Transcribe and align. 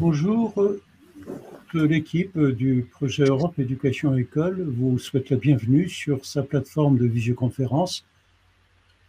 Bonjour, 0.00 0.54
l'équipe 1.74 2.38
du 2.38 2.86
projet 2.90 3.24
Europe 3.24 3.58
Éducation 3.58 4.16
École 4.16 4.62
vous 4.62 4.98
souhaite 4.98 5.28
la 5.28 5.36
bienvenue 5.36 5.90
sur 5.90 6.24
sa 6.24 6.42
plateforme 6.42 6.96
de 6.96 7.04
visioconférence 7.04 8.06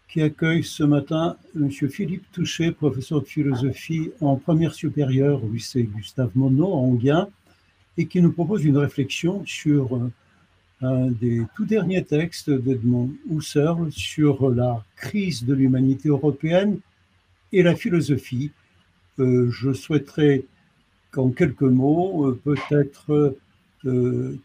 qui 0.10 0.22
accueille 0.22 0.66
ce 0.66 0.84
matin 0.84 1.38
M. 1.56 1.72
Philippe 1.72 2.30
Touchet, 2.34 2.74
professeur 2.74 3.22
de 3.22 3.26
philosophie 3.26 4.12
en 4.20 4.36
première 4.36 4.74
supérieure 4.74 5.42
au 5.46 5.48
lycée 5.48 5.84
Gustave 5.84 6.32
Monod 6.36 6.74
en 6.74 6.80
Anguin, 6.80 7.30
et 7.98 8.06
qui 8.06 8.22
nous 8.22 8.34
propose 8.34 8.66
une 8.66 8.78
réflexion 8.78 9.44
sur 9.46 9.96
euh, 9.96 10.12
un 10.82 11.10
des 11.10 11.44
tout 11.56 11.64
derniers 11.64 12.04
textes 12.04 12.50
d'Edmond 12.50 13.12
Husserl 13.30 13.90
sur 13.94 14.50
la 14.50 14.84
crise 14.98 15.46
de 15.46 15.54
l'humanité 15.54 16.10
européenne 16.10 16.80
et 17.54 17.64
la 17.64 17.78
philosophie. 17.78 18.52
Euh, 19.20 19.50
je 19.52 19.72
souhaiterais 19.72 20.44
qu'en 21.12 21.30
quelques 21.30 21.62
mots, 21.62 22.30
euh, 22.30 22.40
peut-être 22.44 23.36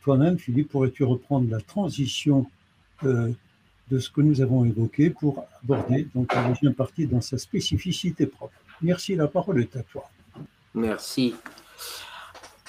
toi-même, 0.01 0.38
Philippe, 0.38 0.70
pourrais-tu 0.70 1.05
reprendre 1.05 1.51
la 1.51 1.61
transition 1.61 2.47
de 3.02 3.98
ce 3.98 4.11
que 4.11 4.20
nous 4.20 4.41
avons 4.41 4.65
évoqué 4.65 5.10
pour 5.10 5.45
aborder 5.62 6.09
donc 6.15 6.34
la 6.34 6.48
deuxième 6.48 6.74
partie 6.74 7.07
dans 7.07 7.21
sa 7.21 7.37
spécificité 7.37 8.27
propre. 8.27 8.55
Merci, 8.83 9.15
la 9.15 9.29
parole 9.29 9.60
est 9.60 9.77
à 9.77 9.83
toi. 9.83 10.09
Merci. 10.74 11.34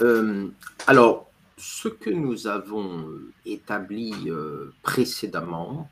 Euh, 0.01 0.47
alors, 0.85 1.29
ce 1.57 1.87
que 1.87 2.09
nous 2.09 2.47
avons 2.47 3.09
établi 3.45 4.13
euh, 4.27 4.73
précédemment, 4.83 5.89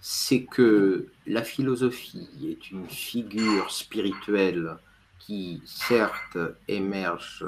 c'est 0.00 0.44
que 0.44 1.06
la 1.26 1.42
philosophie 1.42 2.28
est 2.42 2.70
une 2.70 2.88
figure 2.88 3.70
spirituelle 3.70 4.76
qui, 5.18 5.62
certes, 5.64 6.38
émerge 6.66 7.44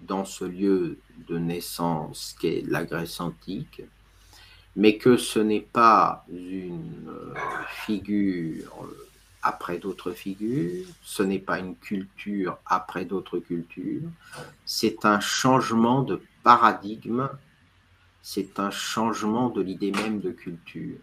dans 0.00 0.24
ce 0.24 0.44
lieu 0.44 0.98
de 1.28 1.38
naissance 1.38 2.36
qu'est 2.38 2.62
la 2.66 2.84
Grèce 2.84 3.20
antique, 3.20 3.82
mais 4.76 4.98
que 4.98 5.16
ce 5.16 5.38
n'est 5.38 5.60
pas 5.60 6.24
une 6.28 7.08
euh, 7.08 7.34
figure 7.86 8.88
après 9.42 9.78
d'autres 9.78 10.12
figures, 10.12 10.86
ce 11.02 11.22
n'est 11.22 11.38
pas 11.38 11.58
une 11.58 11.76
culture 11.76 12.58
après 12.66 13.04
d'autres 13.04 13.38
cultures, 13.38 14.08
c'est 14.64 15.04
un 15.04 15.20
changement 15.20 16.02
de 16.02 16.20
paradigme, 16.42 17.28
c'est 18.22 18.58
un 18.58 18.70
changement 18.70 19.50
de 19.50 19.60
l'idée 19.60 19.92
même 19.92 20.20
de 20.20 20.30
culture. 20.30 20.98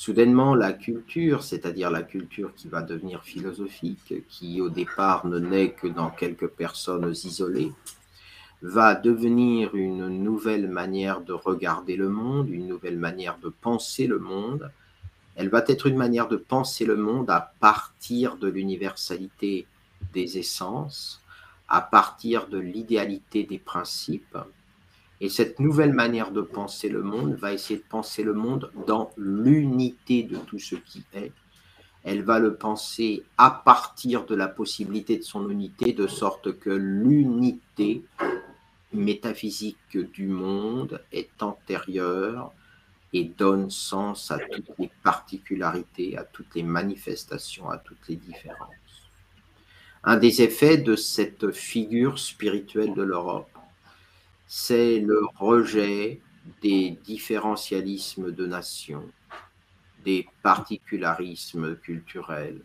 Soudainement, 0.00 0.54
la 0.54 0.72
culture, 0.72 1.42
c'est-à-dire 1.42 1.90
la 1.90 2.02
culture 2.02 2.54
qui 2.54 2.68
va 2.68 2.80
devenir 2.80 3.22
philosophique, 3.22 4.14
qui 4.30 4.62
au 4.62 4.70
départ 4.70 5.26
ne 5.26 5.38
naît 5.38 5.72
que 5.72 5.88
dans 5.88 6.08
quelques 6.08 6.48
personnes 6.48 7.10
isolées, 7.10 7.70
va 8.62 8.94
devenir 8.94 9.74
une 9.74 10.08
nouvelle 10.08 10.68
manière 10.68 11.20
de 11.20 11.34
regarder 11.34 11.96
le 11.96 12.08
monde, 12.08 12.48
une 12.48 12.66
nouvelle 12.66 12.96
manière 12.96 13.36
de 13.42 13.50
penser 13.50 14.06
le 14.06 14.18
monde. 14.18 14.70
Elle 15.36 15.50
va 15.50 15.62
être 15.68 15.86
une 15.86 15.98
manière 15.98 16.28
de 16.28 16.38
penser 16.38 16.86
le 16.86 16.96
monde 16.96 17.28
à 17.28 17.52
partir 17.60 18.38
de 18.38 18.48
l'universalité 18.48 19.66
des 20.14 20.38
essences, 20.38 21.20
à 21.68 21.82
partir 21.82 22.48
de 22.48 22.58
l'idéalité 22.58 23.44
des 23.44 23.58
principes. 23.58 24.38
Et 25.20 25.28
cette 25.28 25.60
nouvelle 25.60 25.92
manière 25.92 26.30
de 26.30 26.40
penser 26.40 26.88
le 26.88 27.02
monde 27.02 27.34
va 27.34 27.52
essayer 27.52 27.78
de 27.78 27.84
penser 27.88 28.22
le 28.22 28.32
monde 28.32 28.70
dans 28.86 29.10
l'unité 29.18 30.22
de 30.22 30.36
tout 30.36 30.58
ce 30.58 30.76
qui 30.76 31.04
est. 31.12 31.32
Elle 32.04 32.22
va 32.22 32.38
le 32.38 32.54
penser 32.54 33.22
à 33.36 33.50
partir 33.50 34.24
de 34.24 34.34
la 34.34 34.48
possibilité 34.48 35.18
de 35.18 35.22
son 35.22 35.50
unité, 35.50 35.92
de 35.92 36.06
sorte 36.06 36.58
que 36.58 36.70
l'unité 36.70 38.02
métaphysique 38.94 39.98
du 40.14 40.26
monde 40.26 41.02
est 41.12 41.42
antérieure 41.42 42.52
et 43.12 43.24
donne 43.24 43.70
sens 43.70 44.30
à 44.30 44.38
toutes 44.38 44.70
les 44.78 44.90
particularités, 45.02 46.16
à 46.16 46.24
toutes 46.24 46.54
les 46.54 46.62
manifestations, 46.62 47.68
à 47.68 47.76
toutes 47.76 48.08
les 48.08 48.16
différences. 48.16 48.70
Un 50.02 50.16
des 50.16 50.40
effets 50.40 50.78
de 50.78 50.96
cette 50.96 51.50
figure 51.50 52.18
spirituelle 52.18 52.94
de 52.94 53.02
l'Europe, 53.02 53.50
c'est 54.52 54.98
le 54.98 55.22
rejet 55.36 56.20
des 56.60 56.98
différentialismes 57.04 58.32
de 58.32 58.46
nations, 58.46 59.08
des 60.04 60.26
particularismes 60.42 61.76
culturels. 61.76 62.60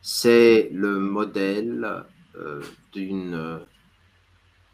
C'est 0.00 0.70
le 0.72 1.00
modèle 1.00 2.04
euh, 2.36 2.62
d'une 2.92 3.66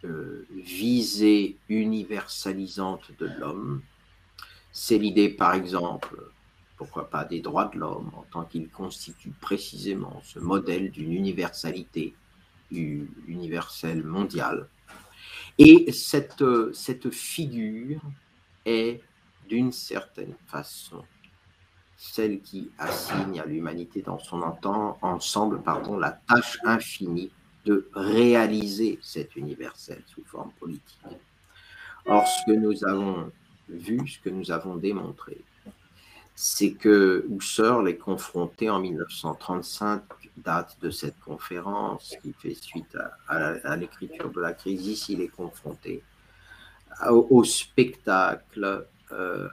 euh, 0.04 0.46
visée 0.50 1.56
universalisante 1.70 3.12
de 3.18 3.30
l'homme. 3.38 3.80
C'est 4.70 4.98
l'idée, 4.98 5.30
par 5.30 5.54
exemple, 5.54 6.30
pourquoi 6.76 7.08
pas 7.08 7.24
des 7.24 7.40
droits 7.40 7.70
de 7.72 7.78
l'homme, 7.78 8.10
en 8.14 8.26
tant 8.30 8.44
qu'il 8.44 8.68
constitue 8.68 9.32
précisément 9.40 10.20
ce 10.24 10.38
modèle 10.40 10.90
d'une 10.90 11.14
universalité 11.14 12.14
universelle 12.70 14.04
mondiale. 14.04 14.68
Et 15.58 15.92
cette, 15.92 16.44
cette 16.72 17.10
figure 17.10 18.00
est, 18.64 19.00
d'une 19.48 19.72
certaine 19.72 20.34
façon, 20.46 21.02
celle 21.96 22.40
qui 22.40 22.70
assigne 22.78 23.40
à 23.40 23.46
l'humanité 23.46 24.02
dans 24.02 24.18
son 24.18 24.42
ensemble 25.02 25.62
pardon, 25.62 25.96
la 25.98 26.12
tâche 26.12 26.58
infinie 26.64 27.30
de 27.64 27.88
réaliser 27.94 28.98
cet 29.02 29.36
universel 29.36 30.02
sous 30.06 30.24
forme 30.24 30.50
politique. 30.58 30.98
Or, 32.06 32.26
ce 32.26 32.50
que 32.50 32.56
nous 32.56 32.84
avons 32.84 33.30
vu, 33.68 34.08
ce 34.08 34.18
que 34.18 34.30
nous 34.30 34.50
avons 34.50 34.76
démontré, 34.76 35.38
c'est 36.34 36.72
que 36.72 37.26
Husserl 37.30 37.88
est 37.88 37.96
confronté 37.96 38.70
en 38.70 38.80
1935, 38.80 40.02
date 40.36 40.76
de 40.80 40.90
cette 40.90 41.18
conférence 41.20 42.14
qui 42.22 42.32
fait 42.32 42.54
suite 42.54 42.96
à, 43.28 43.76
l'écriture 43.76 44.30
de 44.30 44.40
la 44.40 44.52
crise, 44.52 45.08
il 45.08 45.20
est 45.20 45.28
confronté 45.28 46.02
au, 47.08 47.44
spectacle 47.44 48.86
euh, 49.12 49.48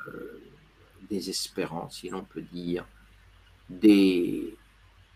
des 1.09 1.29
espérances, 1.29 1.97
si 1.97 2.09
l'on 2.09 2.23
peut 2.23 2.41
dire, 2.41 2.85
des 3.69 4.56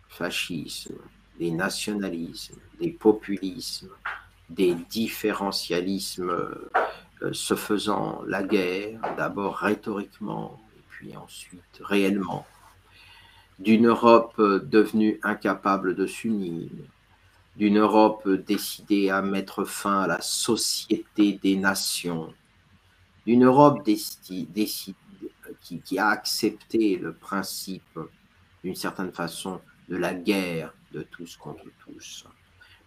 fascismes, 0.09 0.97
des 1.39 1.51
nationalismes, 1.51 2.59
des 2.79 2.91
populismes, 2.91 3.89
des 4.49 4.75
différentialismes 4.75 6.29
euh, 6.29 7.33
se 7.33 7.55
faisant 7.55 8.21
la 8.27 8.43
guerre, 8.43 8.99
d'abord 9.17 9.57
rhétoriquement 9.57 10.59
ensuite 11.15 11.79
réellement, 11.81 12.45
d'une 13.59 13.87
Europe 13.87 14.39
devenue 14.39 15.19
incapable 15.23 15.95
de 15.95 16.07
s'unir, 16.07 16.69
d'une 17.55 17.77
Europe 17.77 18.27
décidée 18.27 19.09
à 19.09 19.21
mettre 19.21 19.63
fin 19.63 20.01
à 20.01 20.07
la 20.07 20.21
société 20.21 21.39
des 21.41 21.55
nations, 21.55 22.33
d'une 23.25 23.45
Europe 23.45 23.83
qui, 23.83 24.47
qui, 25.61 25.99
a 25.99 26.07
accepté 26.07 26.97
le 26.97 27.13
principe, 27.13 27.99
d'une 28.63 28.75
certaine 28.75 29.11
façon, 29.11 29.61
de 29.89 29.97
la 29.97 30.13
guerre 30.13 30.73
de 30.91 31.03
tous 31.03 31.37
contre 31.37 31.65
tous. 31.85 32.25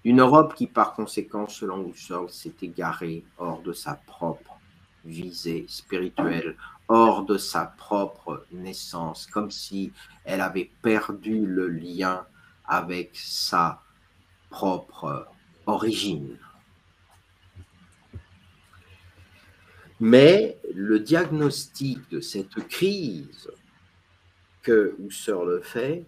Une 0.05 0.21
Europe 0.21 0.55
qui, 0.55 0.67
par 0.67 0.95
conséquent, 0.95 1.49
selon 1.49 1.89
Husserl, 1.89 2.31
s'est 2.31 2.55
égarée 2.63 3.25
hors 3.39 3.61
de 3.63 3.73
sa 3.73 3.95
propre 3.95 4.59
visée 5.05 5.67
spirituelle, 5.69 6.57
hors 6.89 7.25
de 7.25 7.37
sa 7.37 7.67
propre 7.67 8.47
naissance, 8.53 9.27
comme 9.27 9.51
si 9.51 9.93
elle 10.25 10.41
avait 10.41 10.71
perdu 10.83 11.45
le 11.45 11.69
lien 11.69 12.27
avec 12.65 13.11
sa 13.15 13.83
propre 14.51 15.29
origine. 15.67 16.39
Mais 19.99 20.59
le 20.75 21.01
diagnostic 21.01 22.09
de 22.11 22.21
cette 22.21 22.69
crise 22.69 23.51
que 24.63 24.95
Husserl 24.99 25.63
fait 25.63 26.05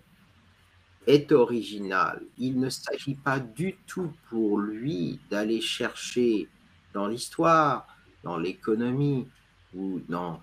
est 1.06 1.32
original. 1.32 2.22
Il 2.36 2.60
ne 2.60 2.68
s'agit 2.68 3.14
pas 3.14 3.40
du 3.40 3.76
tout 3.86 4.12
pour 4.28 4.58
lui 4.58 5.20
d'aller 5.30 5.62
chercher 5.62 6.48
dans 6.92 7.06
l'histoire, 7.06 7.86
dans 8.22 8.36
l'économie 8.36 9.26
ou 9.74 10.00
dans 10.08 10.42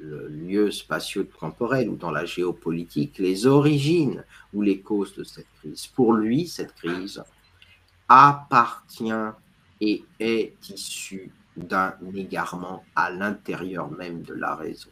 le 0.00 0.28
lieu 0.28 0.70
spatio-temporel 0.70 1.88
ou 1.88 1.96
dans 1.96 2.10
la 2.10 2.24
géopolitique 2.24 3.18
les 3.18 3.46
origines 3.46 4.24
ou 4.52 4.62
les 4.62 4.80
causes 4.80 5.14
de 5.14 5.24
cette 5.24 5.46
crise. 5.58 5.86
Pour 5.86 6.12
lui, 6.12 6.46
cette 6.46 6.74
crise 6.74 7.22
appartient 8.08 9.12
et 9.80 10.04
est 10.20 10.54
issue 10.70 11.30
d'un 11.56 11.94
égarement 12.14 12.84
à 12.94 13.10
l'intérieur 13.10 13.90
même 13.90 14.22
de 14.22 14.34
la 14.34 14.54
raison. 14.54 14.90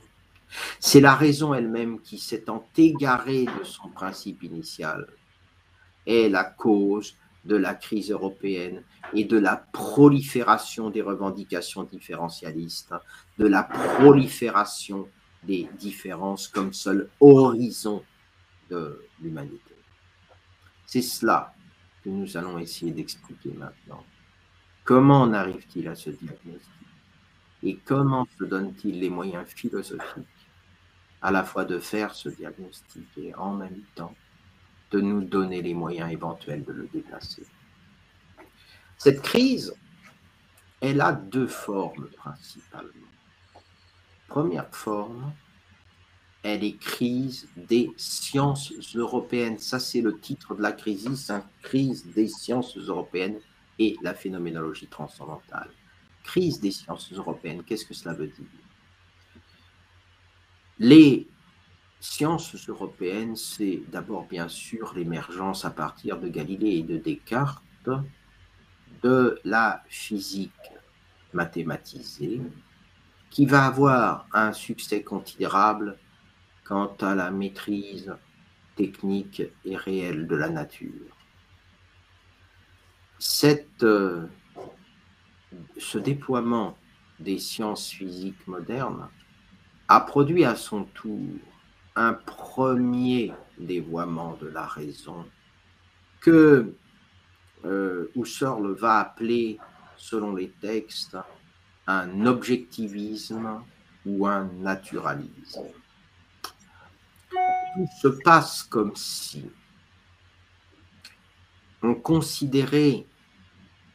C'est 0.79 1.01
la 1.01 1.15
raison 1.15 1.53
elle-même 1.53 2.01
qui, 2.01 2.19
s'étant 2.19 2.67
égarée 2.77 3.45
de 3.45 3.65
son 3.65 3.89
principe 3.89 4.43
initial, 4.43 5.07
est 6.07 6.29
la 6.29 6.45
cause 6.45 7.17
de 7.45 7.57
la 7.57 7.75
crise 7.75 8.11
européenne 8.11 8.83
et 9.13 9.25
de 9.25 9.39
la 9.39 9.57
prolifération 9.57 10.91
des 10.91 11.03
revendications 11.03 11.85
différentialistes, 11.85 12.95
de 13.39 13.47
la 13.47 13.63
prolifération 13.63 15.09
des 15.43 15.69
différences 15.79 16.49
comme 16.49 16.73
seul 16.73 17.11
horizon 17.21 18.03
de 18.71 19.03
l'humanité. 19.21 19.75
C'est 20.87 21.03
cela 21.03 21.55
que 22.03 22.09
nous 22.09 22.37
allons 22.37 22.59
essayer 22.59 22.93
d'expliquer 22.93 23.53
maintenant. 23.53 24.05
Comment 24.85 25.23
en 25.23 25.33
arrive-t-il 25.33 25.89
à 25.89 25.95
ce 25.95 26.11
diagnostic 26.11 26.71
Et 27.63 27.77
comment 27.85 28.27
se 28.39 28.45
donne-t-il 28.45 29.01
les 29.01 29.11
moyens 29.11 29.47
philosophiques 29.49 30.27
à 31.23 31.31
la 31.31 31.43
fois 31.43 31.65
de 31.65 31.79
faire 31.79 32.15
ce 32.15 32.29
diagnostic 32.29 33.07
et 33.17 33.35
en 33.35 33.55
même 33.55 33.81
temps 33.95 34.15
de 34.95 35.01
nous 35.01 35.23
donner 35.23 35.61
les 35.61 35.75
moyens 35.75 36.13
éventuels 36.13 36.63
de 36.63 36.73
le 36.73 36.87
dépasser 36.87 37.45
Cette 38.97 39.23
crise, 39.23 39.75
elle 40.81 41.01
a 41.01 41.13
deux 41.13 41.49
formes 41.49 42.09
principalement. 42.17 43.11
Première 44.29 44.73
forme, 44.73 45.33
elle 46.45 46.63
est 46.63 46.79
crise 46.79 47.49
des 47.57 47.91
sciences 47.97 48.73
européennes. 48.95 49.59
Ça, 49.59 49.81
c'est 49.81 50.01
le 50.01 50.17
titre 50.21 50.55
de 50.55 50.63
la 50.63 50.71
crise, 50.71 51.29
hein, 51.29 51.45
crise 51.63 52.07
des 52.15 52.29
sciences 52.29 52.77
européennes 52.77 53.41
et 53.81 53.97
la 54.01 54.15
phénoménologie 54.15 54.87
transcendantale. 54.87 55.71
Crise 56.23 56.61
des 56.61 56.71
sciences 56.71 57.13
européennes, 57.13 57.65
qu'est-ce 57.65 57.85
que 57.85 57.95
cela 57.95 58.15
veut 58.15 58.29
dire? 58.29 58.47
Les 60.79 61.27
sciences 62.05 62.69
européennes, 62.69 63.35
c'est 63.35 63.83
d'abord 63.89 64.27
bien 64.27 64.47
sûr 64.47 64.93
l'émergence 64.95 65.65
à 65.65 65.71
partir 65.71 66.21
de 66.21 66.29
Galilée 66.29 66.77
et 66.77 66.83
de 66.83 66.99
Descartes 66.99 67.89
de 69.03 69.41
la 69.45 69.83
physique 69.89 70.53
mathématisée, 71.33 72.43
qui 73.31 73.47
va 73.47 73.65
avoir 73.65 74.27
un 74.35 74.53
succès 74.53 75.03
considérable 75.03 75.99
quant 76.65 76.95
à 77.01 77.15
la 77.15 77.31
maîtrise 77.31 78.15
technique 78.77 79.43
et 79.65 79.77
réelle 79.77 80.27
de 80.27 80.37
la 80.37 80.51
nature. 80.51 81.17
Euh, 83.83 84.27
ce 85.79 85.99
déploiement 85.99 86.77
des 87.19 87.39
sciences 87.39 87.89
physiques 87.89 88.47
modernes 88.47 89.09
a 89.89 90.01
produit 90.01 90.45
à 90.45 90.55
son 90.55 90.85
tour 90.85 91.41
un 91.97 92.15
premier 92.15 93.33
dévoiement 93.59 94.37
de 94.37 94.49
la 94.49 94.67
raison 94.67 95.25
que 96.21 96.75
euh, 97.65 98.11
Husserl 98.17 98.73
va 98.75 98.99
appeler, 98.99 99.59
selon 99.97 100.35
les 100.35 100.51
textes, 100.51 101.17
un 101.87 102.27
objectivisme 102.27 103.63
ou 104.07 104.27
un 104.27 104.45
naturalisme. 104.45 105.69
Tout 107.31 107.89
se 108.01 108.09
passe 108.09 108.63
comme 108.63 108.95
si 108.97 109.51
on 111.83 111.95
considérait 111.95 113.07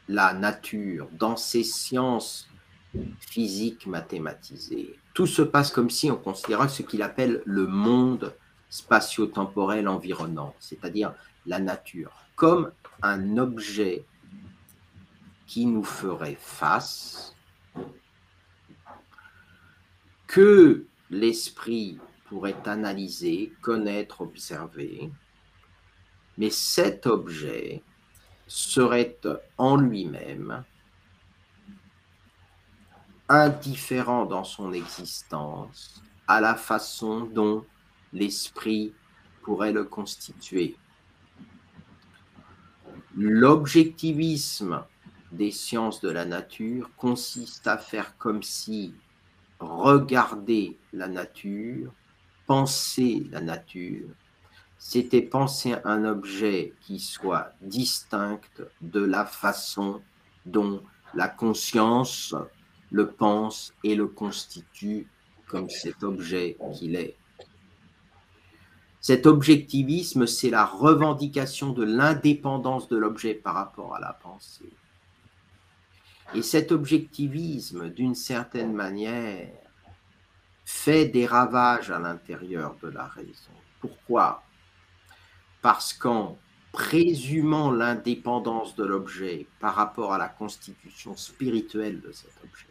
la 0.08 0.34
nature 0.34 1.10
dans 1.12 1.38
ses 1.38 1.64
sciences 1.64 2.48
physiques 3.20 3.88
mathématisées. 3.88 4.96
Tout 5.20 5.28
se 5.28 5.42
passe 5.42 5.70
comme 5.70 5.90
si 5.90 6.10
on 6.10 6.16
considérait 6.16 6.70
ce 6.70 6.82
qu'il 6.82 7.02
appelle 7.02 7.44
le 7.44 7.68
monde 7.68 8.34
spatio-temporel 8.70 9.90
environnant, 9.90 10.56
c'est-à-dire 10.62 11.14
la 11.46 11.60
nature, 11.60 12.14
comme 12.38 12.72
un 13.02 13.38
objet 13.38 14.06
qui 15.46 15.66
nous 15.66 15.84
ferait 15.84 16.38
face, 16.40 17.36
que 20.26 20.86
l'esprit 21.10 22.00
pourrait 22.30 22.56
analyser, 22.66 23.52
connaître, 23.62 24.22
observer, 24.22 25.12
mais 26.38 26.50
cet 26.50 27.08
objet 27.08 27.84
serait 28.48 29.20
en 29.58 29.76
lui-même 29.76 30.64
indifférent 33.30 34.26
dans 34.26 34.44
son 34.44 34.74
existence 34.74 36.02
à 36.28 36.42
la 36.42 36.56
façon 36.56 37.22
dont 37.22 37.66
l'esprit 38.12 38.94
pourrait 39.44 39.72
le 39.72 39.84
constituer. 39.84 40.76
L'objectivisme 43.16 44.84
des 45.32 45.52
sciences 45.52 46.02
de 46.02 46.10
la 46.10 46.26
nature 46.26 46.90
consiste 46.98 47.68
à 47.68 47.78
faire 47.78 48.18
comme 48.18 48.44
si 48.44 48.94
regarder 49.60 50.78
la 50.94 51.08
nature, 51.08 51.92
penser 52.48 53.28
la 53.32 53.42
nature, 53.42 54.10
c'était 54.80 55.22
penser 55.22 55.76
un 55.84 56.06
objet 56.06 56.74
qui 56.82 57.00
soit 57.00 57.52
distinct 57.62 58.62
de 58.82 59.02
la 59.02 59.26
façon 59.26 60.02
dont 60.46 60.82
la 61.14 61.28
conscience 61.28 62.34
le 62.92 63.12
pense 63.12 63.74
et 63.84 63.96
le 63.96 64.08
constitue 64.08 65.08
comme 65.48 65.70
cet 65.70 66.04
objet 66.04 66.58
qu'il 66.74 66.96
est. 66.96 67.16
Cet 69.02 69.26
objectivisme, 69.26 70.28
c'est 70.28 70.50
la 70.50 70.66
revendication 70.66 71.72
de 71.72 71.84
l'indépendance 71.84 72.90
de 72.90 72.98
l'objet 72.98 73.34
par 73.34 73.56
rapport 73.56 73.96
à 73.96 74.00
la 74.00 74.14
pensée. 74.14 74.74
Et 76.36 76.42
cet 76.42 76.72
objectivisme, 76.72 77.90
d'une 77.90 78.14
certaine 78.14 78.74
manière, 78.74 79.52
fait 80.66 81.06
des 81.06 81.26
ravages 81.26 81.90
à 81.90 81.98
l'intérieur 81.98 82.76
de 82.84 82.90
la 82.90 83.06
raison. 83.06 83.52
Pourquoi? 83.80 84.44
Parce 85.62 85.94
qu'en 85.94 86.38
présumant 86.72 87.72
l'indépendance 87.72 88.76
de 88.76 88.84
l'objet 88.84 89.48
par 89.60 89.74
rapport 89.74 90.14
à 90.14 90.20
la 90.20 90.30
constitution 90.30 91.16
spirituelle 91.16 92.02
de 92.02 92.12
cet 92.12 92.34
objet, 92.44 92.68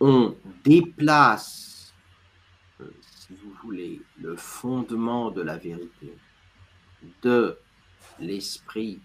on 0.00 0.36
déplace, 0.64 1.94
euh, 2.80 2.90
si 3.00 3.34
vous 3.34 3.52
voulez, 3.62 4.00
le 4.20 4.36
fondement 4.36 5.30
de 5.30 5.42
la 5.42 5.56
vérité 5.56 6.14
de 7.22 7.58
l'esprit 8.18 9.00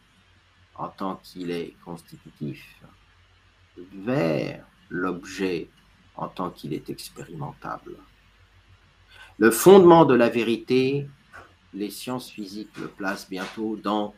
en 0.75 0.89
tant 0.89 1.15
qu'il 1.17 1.51
est 1.51 1.75
constitutif 1.83 2.81
vers 3.93 4.65
l'objet 4.89 5.69
en 6.15 6.27
tant 6.27 6.50
qu'il 6.50 6.74
est 6.74 6.89
expérimentable. 6.89 7.98
Le 9.38 9.51
fondement 9.51 10.05
de 10.05 10.13
la 10.13 10.29
vérité 10.29 11.07
les 11.74 11.89
sciences 11.89 12.29
physiques 12.29 12.77
le 12.77 12.88
placent 12.88 13.29
bientôt 13.29 13.75
dans 13.75 14.13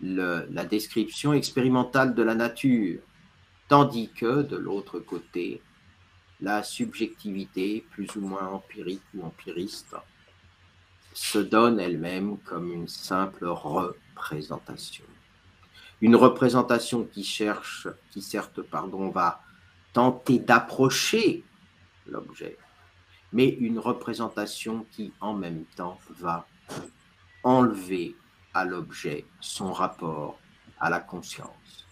la 0.00 0.64
description 0.64 1.32
expérimentale 1.32 2.14
de 2.14 2.22
la 2.22 2.34
nature, 2.34 3.00
tandis 3.68 4.10
que 4.10 4.42
de 4.42 4.56
l'autre 4.56 4.98
côté, 4.98 5.62
la 6.44 6.62
subjectivité, 6.62 7.86
plus 7.90 8.14
ou 8.16 8.20
moins 8.20 8.48
empirique 8.48 9.02
ou 9.14 9.24
empiriste, 9.24 9.96
se 11.14 11.38
donne 11.38 11.80
elle-même 11.80 12.36
comme 12.38 12.70
une 12.70 12.86
simple 12.86 13.46
représentation. 13.46 15.06
Une 16.02 16.16
représentation 16.16 17.04
qui 17.04 17.24
cherche, 17.24 17.88
qui 18.10 18.20
certes, 18.20 18.60
pardon, 18.60 19.08
va 19.08 19.40
tenter 19.94 20.38
d'approcher 20.38 21.44
l'objet, 22.06 22.58
mais 23.32 23.48
une 23.48 23.78
représentation 23.78 24.84
qui 24.92 25.14
en 25.20 25.32
même 25.32 25.64
temps 25.76 25.98
va 26.10 26.46
enlever 27.42 28.14
à 28.52 28.66
l'objet 28.66 29.24
son 29.40 29.72
rapport 29.72 30.38
à 30.78 30.90
la 30.90 31.00
conscience. 31.00 31.86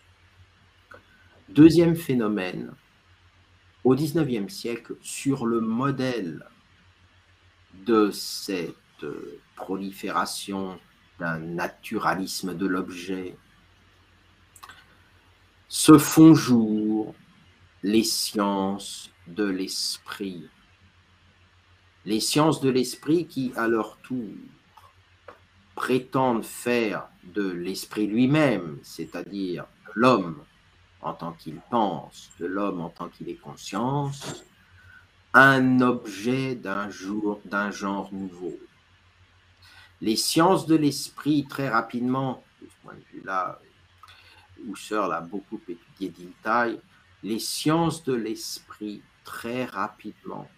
Deuxième 1.48 1.96
phénomène, 1.96 2.74
au 3.84 3.94
XIXe 3.94 4.52
siècle, 4.52 4.96
sur 5.00 5.46
le 5.46 5.60
modèle 5.60 6.46
de 7.86 8.10
cette 8.10 8.76
prolifération 9.56 10.78
d'un 11.18 11.38
naturalisme 11.38 12.54
de 12.54 12.66
l'objet, 12.66 13.36
se 15.68 15.98
font 15.98 16.34
jour 16.34 17.14
les 17.82 18.04
sciences 18.04 19.10
de 19.26 19.44
l'esprit. 19.44 20.48
Les 22.04 22.20
sciences 22.20 22.60
de 22.60 22.68
l'esprit 22.68 23.26
qui, 23.26 23.52
à 23.56 23.68
leur 23.68 23.96
tour, 23.98 24.32
prétendent 25.74 26.44
faire 26.44 27.08
de 27.24 27.48
l'esprit 27.48 28.06
lui-même, 28.06 28.78
c'est-à-dire 28.82 29.66
l'homme 29.94 30.44
en 31.02 31.14
tant 31.14 31.32
qu'il 31.32 31.60
pense, 31.70 32.30
de 32.38 32.46
l'homme 32.46 32.80
en 32.80 32.88
tant 32.88 33.08
qu'il 33.08 33.28
est 33.28 33.36
conscience, 33.36 34.44
un 35.34 35.80
objet 35.80 36.54
d'un 36.54 36.90
genre 36.90 38.08
nouveau. 38.12 38.54
Les 40.00 40.16
sciences 40.16 40.66
de 40.66 40.76
l'esprit, 40.76 41.46
très 41.48 41.68
rapidement, 41.68 42.44
point 42.82 42.94
de 42.94 43.04
vue-là, 43.12 43.58
Husserl 44.64 45.10
l'a 45.10 45.20
beaucoup 45.20 45.60
étudié 45.68 46.12
les 47.22 47.38
sciences 47.38 48.02
de 48.04 48.14
l'esprit, 48.14 49.02
très 49.24 49.64
rapidement, 49.64 50.48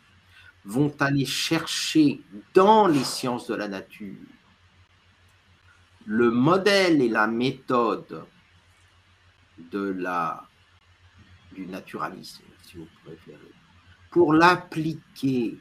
vont 0.65 0.95
aller 1.01 1.27
chercher 1.27 2.23
dans 2.55 2.87
les 2.87 3.05
sciences 3.05 3.47
de 3.47 3.55
la 3.55 3.69
nature 3.69 4.17
le 6.07 6.31
modèle 6.31 7.01
et 7.01 7.09
la 7.09 7.27
méthode 7.27 8.25
de 9.59 9.93
la, 9.99 10.47
du 11.53 11.67
naturalisme, 11.67 12.45
si 12.63 12.79
vous 12.79 12.89
préférez, 13.05 13.53
pour 14.11 14.33
l'appliquer, 14.33 15.59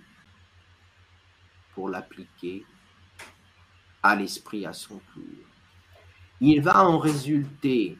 pour 1.73 1.89
l'appliquer 1.89 2.65
à 4.01 4.15
l'esprit 4.15 4.65
à 4.65 4.73
son 4.73 4.99
tour. 5.13 5.23
Il 6.41 6.61
va 6.61 6.85
en 6.85 6.97
résulter 6.97 7.97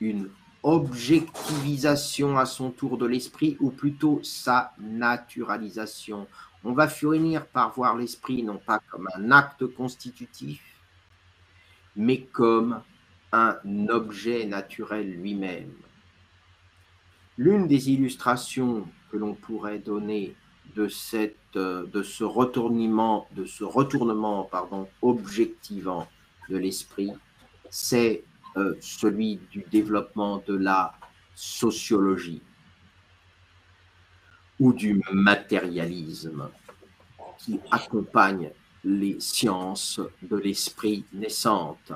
une 0.00 0.30
objectivisation 0.62 2.38
à 2.38 2.46
son 2.46 2.70
tour 2.70 2.96
de 2.96 3.06
l'esprit, 3.06 3.56
ou 3.60 3.70
plutôt 3.70 4.20
sa 4.22 4.72
naturalisation. 4.78 6.28
On 6.64 6.72
va 6.72 6.88
finir 6.88 7.46
par 7.46 7.72
voir 7.72 7.96
l'esprit 7.96 8.42
non 8.42 8.58
pas 8.58 8.80
comme 8.90 9.08
un 9.16 9.30
acte 9.32 9.66
constitutif, 9.66 10.62
mais 11.96 12.22
comme 12.22 12.82
un 13.32 13.56
objet 13.88 14.44
naturel 14.44 15.10
lui-même. 15.10 15.72
L'une 17.38 17.66
des 17.66 17.90
illustrations 17.90 18.86
que 19.10 19.16
l'on 19.16 19.34
pourrait 19.34 19.78
donner 19.78 20.36
de, 20.76 20.84
de 21.86 22.02
ce 22.02 22.24
retournement, 22.24 23.28
de 23.32 23.46
objectivant 25.02 26.08
de 26.48 26.56
l'esprit, 26.56 27.12
c'est 27.70 28.24
euh, 28.56 28.74
celui 28.80 29.40
du 29.50 29.64
développement 29.70 30.42
de 30.46 30.54
la 30.54 30.94
sociologie 31.34 32.42
ou 34.60 34.72
du 34.72 35.02
matérialisme 35.12 36.50
qui 37.38 37.58
accompagne 37.70 38.50
les 38.84 39.18
sciences 39.20 40.00
de 40.22 40.36
l'esprit 40.36 41.04
naissante. 41.12 41.92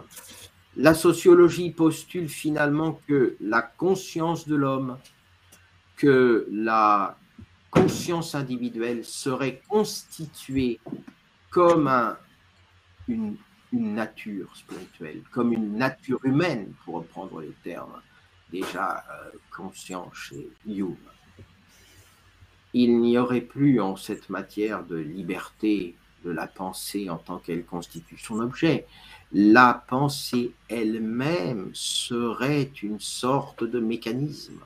La 0.76 0.92
sociologie 0.92 1.70
postule 1.70 2.28
finalement 2.28 3.00
que 3.08 3.36
la 3.40 3.62
conscience 3.62 4.46
de 4.46 4.56
l'homme, 4.56 4.98
que 5.96 6.46
la 6.50 7.16
conscience 7.70 8.34
individuelle 8.34 9.02
serait 9.02 9.62
constituée 9.68 10.78
comme 11.50 12.16
une, 13.08 13.36
nature 13.72 14.54
spirituelle, 14.56 15.22
comme 15.32 15.52
une 15.52 15.76
nature 15.76 16.20
humaine, 16.24 16.72
pour 16.84 16.96
reprendre 16.96 17.40
les 17.40 17.54
termes 17.62 18.00
déjà 18.50 19.04
euh, 19.10 19.30
conscients 19.54 20.10
chez 20.12 20.48
Hume. 20.66 20.96
Il 22.72 23.00
n'y 23.00 23.18
aurait 23.18 23.40
plus 23.40 23.80
en 23.80 23.96
cette 23.96 24.30
matière 24.30 24.84
de 24.84 24.96
liberté 24.96 25.96
de 26.24 26.30
la 26.30 26.46
pensée 26.46 27.10
en 27.10 27.16
tant 27.16 27.38
qu'elle 27.38 27.64
constitue 27.64 28.18
son 28.18 28.40
objet. 28.40 28.86
La 29.32 29.84
pensée 29.88 30.52
elle-même 30.68 31.70
serait 31.74 32.70
une 32.82 33.00
sorte 33.00 33.64
de 33.64 33.80
mécanisme. 33.80 34.60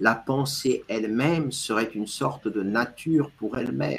La 0.00 0.14
pensée 0.14 0.84
elle-même 0.88 1.52
serait 1.52 1.90
une 1.94 2.06
sorte 2.06 2.48
de 2.48 2.62
nature 2.62 3.30
pour 3.32 3.58
elle-même. 3.58 3.98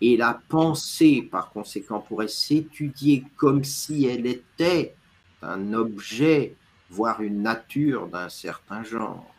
Et 0.00 0.16
la 0.16 0.40
pensée, 0.48 1.22
par 1.22 1.50
conséquent, 1.50 2.00
pourrait 2.00 2.28
s'étudier 2.28 3.24
comme 3.36 3.64
si 3.64 4.06
elle 4.06 4.26
était 4.26 4.94
un 5.40 5.72
objet, 5.72 6.56
voire 6.90 7.22
une 7.22 7.42
nature 7.42 8.08
d'un 8.08 8.28
certain 8.28 8.82
genre. 8.82 9.34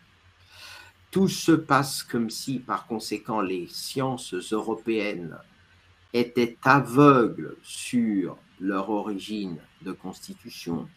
Tout 1.12 1.28
se 1.28 1.52
passe 1.52 2.02
comme 2.04 2.30
si, 2.30 2.60
par 2.60 2.88
conséquent, 2.88 3.42
les 3.42 3.68
sciences 3.68 4.34
européennes 4.52 5.38
étaient 6.14 6.58
aveugles 6.64 7.56
sur 7.62 8.38
leur 8.60 8.90
origine 8.90 9.58
de 9.82 9.92
constitution. 9.92 10.88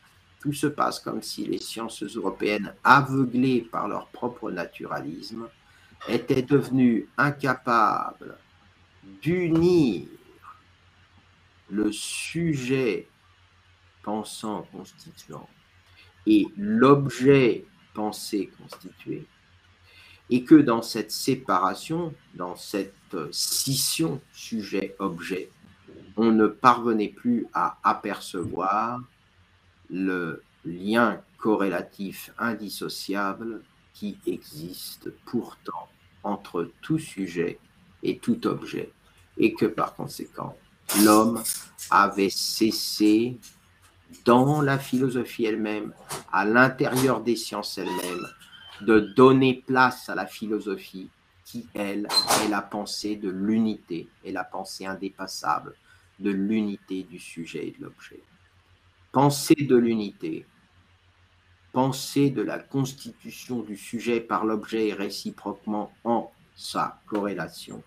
Tout 0.41 0.53
se 0.53 0.67
passe 0.69 1.01
comme 1.01 1.23
si 1.23 1.45
les 1.45 1.59
sciences 1.59 2.03
européennes, 2.03 2.75
aveuglées 2.85 3.63
par 3.63 3.89
leur 3.89 4.07
propre 4.09 4.51
naturalisme, 4.51 5.49
étaient 6.09 6.43
devenues 6.43 7.09
incapables 7.17 8.39
d'unir 9.23 10.07
le 11.71 11.91
sujet 11.93 13.09
pensant 14.03 14.63
constituant 14.73 15.49
et 16.27 16.47
l'objet 16.57 17.65
pensé 17.95 18.51
constitué, 18.59 19.27
et 20.31 20.45
que 20.45 20.55
dans 20.55 20.83
cette 20.83 21.11
séparation, 21.11 22.15
dans 22.35 22.55
cette 22.55 23.17
scission 23.33 24.21
sujet-objet, 24.33 25.51
on 26.19 26.33
ne 26.33 26.49
parvenait 26.49 27.09
plus 27.09 27.47
à 27.55 27.79
apercevoir 27.85 29.01
le 29.89 30.43
lien 30.65 31.21
corrélatif 31.39 32.33
indissociable 32.39 33.63
qui 33.95 34.19
existe 34.27 35.11
pourtant 35.25 35.89
entre 36.25 36.71
tout 36.83 36.99
sujet 36.99 37.59
et 38.03 38.19
tout 38.19 38.47
objet, 38.49 38.91
et 39.39 39.55
que 39.55 39.67
par 39.67 39.95
conséquent, 39.95 40.57
l'homme 41.05 41.43
avait 41.91 42.31
cessé 42.31 43.39
dans 44.25 44.61
la 44.61 44.79
philosophie 44.79 45.45
elle-même, 45.45 45.93
à 46.33 46.45
l'intérieur 46.45 47.21
des 47.21 47.37
sciences 47.37 47.79
elles-mêmes, 47.79 48.27
de 48.81 48.99
donner 48.99 49.63
place 49.67 50.09
à 50.09 50.17
la 50.17 50.27
philosophie 50.27 51.11
qui, 51.45 51.67
elle, 51.75 52.09
est 52.45 52.49
la 52.49 52.63
pensée 52.63 53.15
de 53.15 53.31
l'unité 53.31 54.09
et 54.25 54.33
la 54.33 54.45
pensée 54.45 54.85
indépassable 54.85 55.75
de 56.19 56.31
l'unité 56.31 57.05
du 57.05 57.19
sujet 57.19 57.69
et 57.69 57.71
de 57.79 57.85
l'objet. 57.85 58.23
Pensée 59.13 59.55
de 59.55 59.77
l'unité, 59.77 60.47
pensée 61.73 62.31
de 62.31 62.43
la 62.43 62.59
constitution 62.59 63.63
du 63.63 63.77
sujet 63.77 64.21
par 64.21 64.45
l'objet 64.45 64.89
et 64.89 64.95
réciproquement 64.95 65.93
en 66.05 66.31
sa 66.55 67.01
corrélation. 67.07 67.83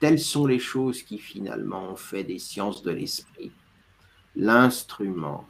Telles 0.00 0.18
sont 0.18 0.46
les 0.46 0.58
choses 0.58 1.02
qui 1.02 1.18
finalement 1.18 1.90
ont 1.90 1.96
fait 1.96 2.24
des 2.24 2.38
sciences 2.38 2.82
de 2.82 2.90
l'esprit 2.90 3.52
l'instrument 4.36 5.46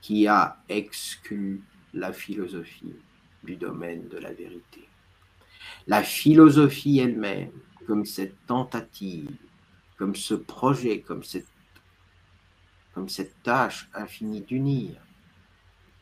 qui 0.00 0.26
a 0.26 0.62
exclu 0.68 1.62
la 1.94 2.12
philosophie 2.12 2.94
du 3.42 3.56
domaine 3.56 4.08
de 4.08 4.18
la 4.18 4.32
vérité. 4.32 4.88
La 5.86 6.02
philosophie 6.02 6.98
elle-même, 6.98 7.52
comme 7.86 8.04
cette 8.04 8.44
tentative, 8.46 9.30
comme 9.96 10.14
ce 10.14 10.34
projet, 10.34 11.00
comme 11.00 11.22
cette, 11.22 11.48
comme 12.94 13.08
cette 13.08 13.42
tâche 13.42 13.88
infinie 13.94 14.42
d'unir 14.42 15.00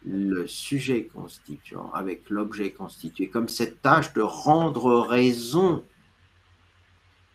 le 0.05 0.47
sujet 0.47 1.07
constituant 1.07 1.91
avec 1.93 2.29
l'objet 2.29 2.73
constitué, 2.73 3.29
comme 3.29 3.49
cette 3.49 3.81
tâche 3.81 4.13
de 4.13 4.21
rendre 4.21 5.01
raison 5.01 5.85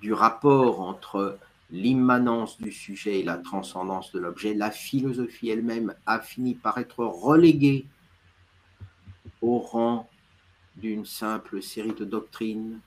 du 0.02 0.14
rapport 0.14 0.82
entre 0.82 1.40
l'immanence 1.72 2.60
du 2.60 2.72
sujet 2.72 3.20
et 3.20 3.24
la 3.24 3.38
transcendance 3.38 4.12
de 4.12 4.20
l'objet, 4.20 4.54
la 4.54 4.72
philosophie 4.72 5.50
elle-même 5.50 5.94
a 6.06 6.20
fini 6.20 6.56
par 6.56 6.78
être 6.78 7.04
reléguée 7.04 7.86
au 9.42 9.60
rang 9.60 10.10
d'une 10.76 11.06
simple 11.06 11.62
série 11.62 11.94
de 11.94 12.06
doctrines, 12.06 12.80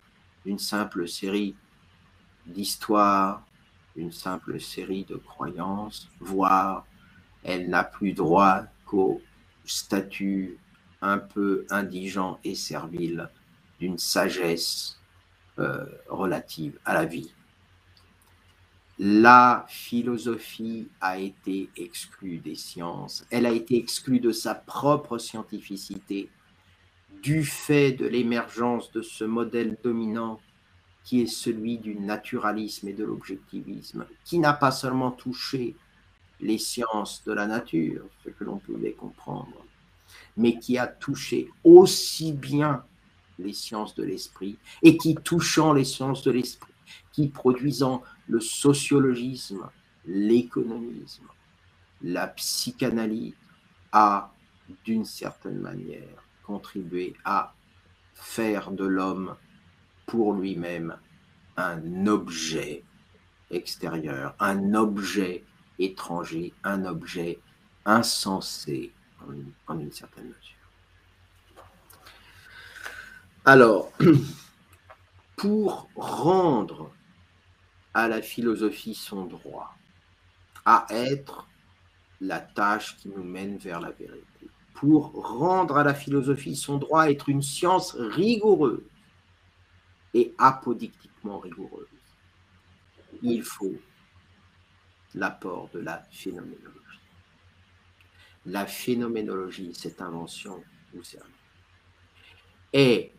d'une 0.44 0.58
simple 0.58 1.08
série 1.08 1.54
d'histoires, 2.46 3.44
d'une 3.96 4.12
simple 4.12 4.60
série 4.60 5.04
de 5.04 5.16
croyances, 5.16 6.08
voire 6.20 6.86
elle 7.44 7.68
n'a 7.68 7.84
plus 7.84 8.12
droit 8.12 8.62
qu'au 8.86 9.20
statut 9.64 10.58
un 11.00 11.18
peu 11.18 11.66
indigent 11.70 12.38
et 12.44 12.54
servile 12.54 13.28
d'une 13.80 13.98
sagesse 13.98 15.00
euh, 15.58 15.84
relative 16.08 16.78
à 16.84 16.94
la 16.94 17.04
vie. 17.04 17.34
La 18.98 19.66
philosophie 19.68 20.88
a 21.00 21.18
été 21.18 21.68
exclue 21.76 22.38
des 22.38 22.54
sciences, 22.54 23.26
elle 23.30 23.46
a 23.46 23.50
été 23.50 23.76
exclue 23.76 24.20
de 24.20 24.30
sa 24.30 24.54
propre 24.54 25.18
scientificité 25.18 26.30
du 27.22 27.44
fait 27.44 27.92
de 27.92 28.06
l'émergence 28.06 28.92
de 28.92 29.02
ce 29.02 29.24
modèle 29.24 29.76
dominant 29.82 30.40
qui 31.04 31.22
est 31.22 31.26
celui 31.26 31.78
du 31.78 31.96
naturalisme 31.96 32.88
et 32.88 32.92
de 32.92 33.04
l'objectivisme, 33.04 34.06
qui 34.24 34.38
n'a 34.38 34.52
pas 34.52 34.70
seulement 34.70 35.10
touché 35.10 35.74
les 36.40 36.58
sciences 36.58 37.22
de 37.24 37.32
la 37.32 37.46
nature, 37.46 38.04
ce 38.24 38.30
que 38.30 38.44
l'on 38.44 38.58
pouvait 38.58 38.92
comprendre, 38.92 39.64
mais 40.36 40.58
qui 40.58 40.78
a 40.78 40.86
touché 40.86 41.48
aussi 41.64 42.32
bien 42.32 42.84
les 43.38 43.52
sciences 43.52 43.94
de 43.94 44.04
l'esprit, 44.04 44.58
et 44.82 44.96
qui, 44.96 45.14
touchant 45.14 45.72
les 45.72 45.84
sciences 45.84 46.22
de 46.22 46.30
l'esprit, 46.30 46.72
qui 47.12 47.28
produisant 47.28 48.02
le 48.28 48.40
sociologisme, 48.40 49.68
l'économisme, 50.06 51.26
la 52.02 52.26
psychanalyse, 52.28 53.34
a 53.92 54.32
d'une 54.84 55.04
certaine 55.04 55.58
manière, 55.58 56.24
contribuer 56.44 57.14
à 57.24 57.54
faire 58.14 58.70
de 58.70 58.84
l'homme 58.84 59.36
pour 60.12 60.34
lui-même 60.34 60.98
un 61.56 62.06
objet 62.06 62.84
extérieur, 63.50 64.34
un 64.40 64.74
objet 64.74 65.42
étranger, 65.78 66.52
un 66.64 66.84
objet 66.84 67.38
insensé 67.86 68.92
en 69.66 69.78
une, 69.78 69.90
certaine 69.90 70.26
mesure. 70.26 71.64
Alors, 73.46 73.90
pour 75.36 75.88
rendre 75.96 76.92
à 77.94 78.06
la 78.06 78.20
philosophie 78.20 78.94
son 78.94 79.24
droit, 79.24 79.74
à 80.66 80.84
être 80.90 81.48
la 82.20 82.40
tâche 82.40 82.98
qui 82.98 83.08
nous 83.08 83.24
mène 83.24 83.56
vers 83.56 83.80
la 83.80 83.92
vérité, 83.92 84.50
pour 84.74 85.12
rendre 85.38 85.78
à 85.78 85.84
la 85.84 85.94
philosophie 85.94 86.54
son 86.54 86.76
droit 86.76 87.04
à 87.04 87.10
être 87.10 87.30
une 87.30 87.40
science 87.40 87.94
rigoureuse 87.94 88.91
et 90.14 90.34
apodictiquement 90.38 91.38
rigoureuse, 91.38 91.86
il 93.22 93.42
faut 93.42 93.76
l'apport 95.14 95.68
de 95.72 95.80
la 95.80 96.02
phénoménologie. 96.10 96.78
La 98.46 98.66
phénoménologie, 98.66 99.74
cette 99.74 100.00
invention, 100.00 100.62
vous 100.94 101.04
savez, 101.04 101.24
est 102.72 103.12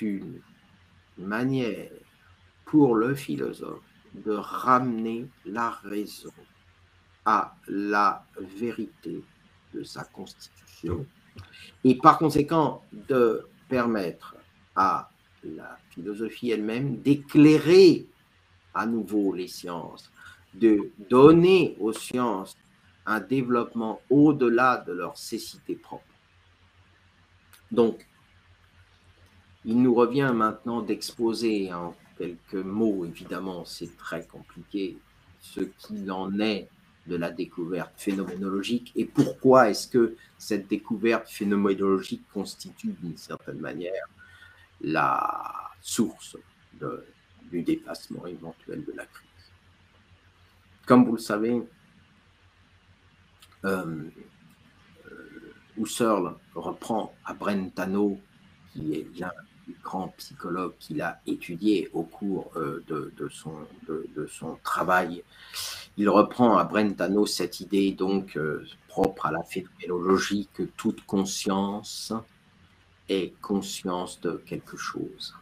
une 0.00 0.40
manière 1.18 1.90
pour 2.64 2.96
le 2.96 3.14
philosophe 3.14 3.82
de 4.14 4.32
ramener 4.32 5.28
la 5.44 5.70
raison 5.70 6.32
à 7.24 7.54
la 7.68 8.26
vérité 8.38 9.22
de 9.72 9.82
sa 9.82 10.04
constitution 10.04 11.06
et 11.82 11.96
par 11.96 12.18
conséquent 12.18 12.84
de 12.92 13.46
permettre 13.68 14.36
à 14.76 15.10
la 15.56 15.78
philosophie 15.90 16.50
elle-même 16.50 16.96
d'éclairer 16.96 18.06
à 18.74 18.86
nouveau 18.86 19.32
les 19.32 19.48
sciences, 19.48 20.10
de 20.54 20.90
donner 21.10 21.76
aux 21.78 21.92
sciences 21.92 22.56
un 23.06 23.20
développement 23.20 24.00
au-delà 24.10 24.78
de 24.86 24.92
leur 24.92 25.16
cécité 25.16 25.74
propre. 25.74 26.04
Donc, 27.70 28.06
il 29.64 29.80
nous 29.80 29.94
revient 29.94 30.32
maintenant 30.34 30.82
d'exposer 30.82 31.72
en 31.72 31.94
quelques 32.18 32.54
mots, 32.54 33.04
évidemment 33.04 33.64
c'est 33.64 33.96
très 33.96 34.26
compliqué, 34.26 34.98
ce 35.40 35.60
qu'il 35.60 36.10
en 36.10 36.38
est 36.38 36.68
de 37.06 37.16
la 37.16 37.30
découverte 37.30 37.92
phénoménologique 37.96 38.92
et 38.96 39.04
pourquoi 39.04 39.70
est-ce 39.70 39.88
que 39.88 40.16
cette 40.38 40.68
découverte 40.68 41.28
phénoménologique 41.28 42.22
constitue 42.32 42.94
d'une 43.02 43.16
certaine 43.16 43.58
manière 43.58 44.08
la 44.84 45.70
source 45.80 46.36
du 47.50 47.62
dépassement 47.62 48.26
éventuel 48.26 48.84
de 48.84 48.92
la 48.92 49.06
crise. 49.06 49.28
Comme 50.86 51.04
vous 51.04 51.12
le 51.12 51.18
savez, 51.18 51.62
euh, 53.64 54.02
euh 55.10 56.34
reprend 56.54 57.14
à 57.24 57.34
Brentano, 57.34 58.18
qui 58.72 58.94
est 58.94 59.04
bien 59.04 59.30
le 59.66 59.74
grand 59.82 60.08
psychologue 60.18 60.74
qu'il 60.78 61.00
a 61.00 61.20
étudié 61.26 61.88
au 61.92 62.02
cours 62.02 62.50
euh, 62.56 62.84
de, 62.86 63.28
son, 63.30 63.54
de, 63.88 64.26
son, 64.26 64.56
travail. 64.62 65.24
Il 65.96 66.08
reprend 66.10 66.58
à 66.58 66.64
Brentano 66.64 67.24
cette 67.26 67.60
idée 67.60 67.92
donc 67.92 68.36
euh, 68.36 68.64
propre 68.88 69.26
à 69.26 69.32
la 69.32 69.42
phénoménologie 69.42 70.48
que 70.52 70.64
toute 70.64 71.04
conscience 71.06 72.12
est 73.08 73.34
conscience 73.40 74.20
de 74.20 74.42
quelque 74.46 74.76
chose. 74.76 75.34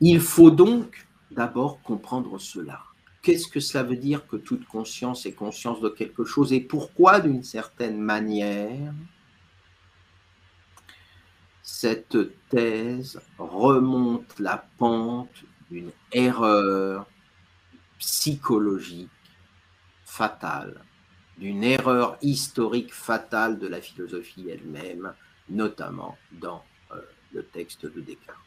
Il 0.00 0.20
faut 0.20 0.50
donc 0.50 1.06
d'abord 1.30 1.82
comprendre 1.82 2.38
cela. 2.38 2.82
Qu'est-ce 3.22 3.48
que 3.48 3.60
cela 3.60 3.84
veut 3.84 3.96
dire 3.96 4.26
que 4.26 4.36
toute 4.36 4.64
conscience 4.66 5.26
est 5.26 5.32
conscience 5.32 5.80
de 5.80 5.88
quelque 5.88 6.24
chose 6.24 6.52
et 6.52 6.60
pourquoi 6.60 7.20
d'une 7.20 7.42
certaine 7.42 8.00
manière 8.00 8.94
cette 11.62 12.16
thèse 12.48 13.20
remonte 13.36 14.38
la 14.38 14.66
pente 14.78 15.44
d'une 15.70 15.92
erreur 16.12 17.06
psychologique 17.98 19.10
fatale, 20.06 20.82
d'une 21.36 21.62
erreur 21.62 22.16
historique 22.22 22.94
fatale 22.94 23.58
de 23.58 23.66
la 23.66 23.82
philosophie 23.82 24.48
elle-même, 24.48 25.12
notamment 25.50 26.16
dans 26.32 26.64
euh, 26.92 27.00
le 27.32 27.44
texte 27.44 27.86
de 27.86 28.00
Descartes. 28.00 28.38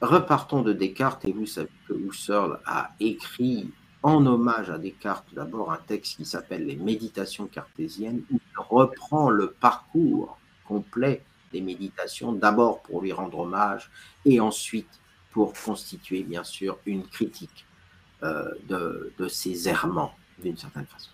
Repartons 0.00 0.62
de 0.62 0.72
Descartes, 0.72 1.24
et 1.24 1.32
vous 1.32 1.46
savez 1.46 1.70
que 1.86 1.94
Husserl 1.94 2.60
a 2.66 2.90
écrit 2.98 3.70
en 4.02 4.26
hommage 4.26 4.68
à 4.68 4.78
Descartes 4.78 5.32
d'abord 5.32 5.70
un 5.70 5.78
texte 5.78 6.16
qui 6.16 6.24
s'appelle 6.24 6.66
Les 6.66 6.76
Méditations 6.76 7.46
cartésiennes, 7.46 8.24
où 8.32 8.40
il 8.40 8.58
reprend 8.58 9.30
le 9.30 9.52
parcours 9.52 10.38
complet 10.66 11.24
des 11.52 11.60
méditations, 11.60 12.32
d'abord 12.32 12.82
pour 12.82 13.02
lui 13.02 13.12
rendre 13.12 13.40
hommage, 13.40 13.90
et 14.24 14.40
ensuite 14.40 15.00
pour 15.30 15.52
constituer 15.52 16.22
bien 16.24 16.44
sûr 16.44 16.78
une 16.86 17.06
critique 17.06 17.66
euh, 18.22 18.50
de, 18.68 19.12
de 19.18 19.28
ces 19.28 19.68
errements, 19.68 20.14
d'une 20.38 20.56
certaine 20.56 20.86
façon. 20.86 21.10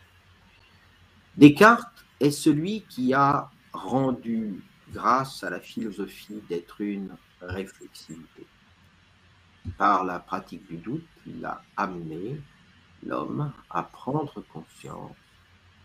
Descartes 1.36 2.06
est 2.20 2.30
celui 2.30 2.82
qui 2.82 3.14
a 3.14 3.50
rendu 3.72 4.62
grâce 4.92 5.44
à 5.44 5.50
la 5.50 5.60
philosophie 5.60 6.42
d'être 6.48 6.80
une 6.80 7.14
réflexivité. 7.40 8.46
Par 9.76 10.04
la 10.04 10.18
pratique 10.18 10.66
du 10.68 10.76
doute, 10.78 11.06
il 11.26 11.44
a 11.44 11.62
amené 11.76 12.40
l'homme 13.04 13.52
à 13.70 13.82
prendre 13.82 14.42
conscience 14.52 15.16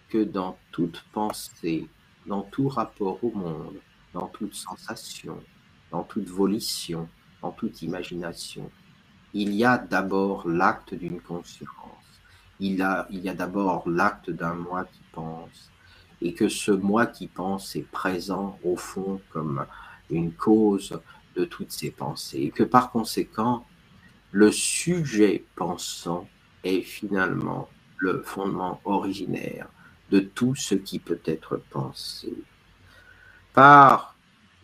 que 0.10 0.24
dans 0.24 0.58
toute 0.72 1.04
pensée, 1.12 1.88
dans 2.26 2.43
tout 2.43 2.69
rapport 2.69 3.24
au 3.24 3.32
monde, 3.32 3.80
dans 4.13 4.28
toute 4.28 4.54
sensation, 4.54 5.43
dans 5.91 6.04
toute 6.04 6.30
volition, 6.30 7.10
dans 7.41 7.52
toute 7.52 7.82
imagination, 7.82 8.69
il 9.34 9.54
y 9.54 9.65
a 9.65 9.78
d'abord 9.78 10.48
l'acte 10.48 10.93
d'une 10.93 11.19
conscience, 11.19 11.69
il, 12.60 12.86
il 13.10 13.19
y 13.19 13.30
a 13.30 13.34
d'abord 13.34 13.89
l'acte 13.89 14.30
d'un 14.30 14.54
moi 14.54 14.86
qui 14.86 15.02
pense, 15.12 15.72
et 16.24 16.34
que 16.34 16.50
ce 16.50 16.72
moi 16.72 17.06
qui 17.06 17.28
pense 17.28 17.76
est 17.76 17.88
présent 17.92 18.58
au 18.64 18.76
fond 18.76 19.22
comme 19.30 19.66
une 20.10 20.34
cause 20.34 21.00
de 21.36 21.46
toutes 21.46 21.72
ces 21.72 21.92
pensées, 21.92 22.44
et 22.44 22.50
que 22.50 22.64
par 22.64 22.92
conséquent, 22.92 23.66
le 24.32 24.52
sujet 24.52 25.46
pensant 25.56 26.28
est 26.64 26.82
finalement 26.82 27.70
le 27.98 28.24
fondement 28.24 28.82
originaire 28.86 29.68
de 30.10 30.20
tout 30.20 30.56
ce 30.56 30.76
qui 30.76 31.00
peut 31.00 31.22
être 31.26 31.58
pensé. 31.70 32.34
Par 33.54 34.16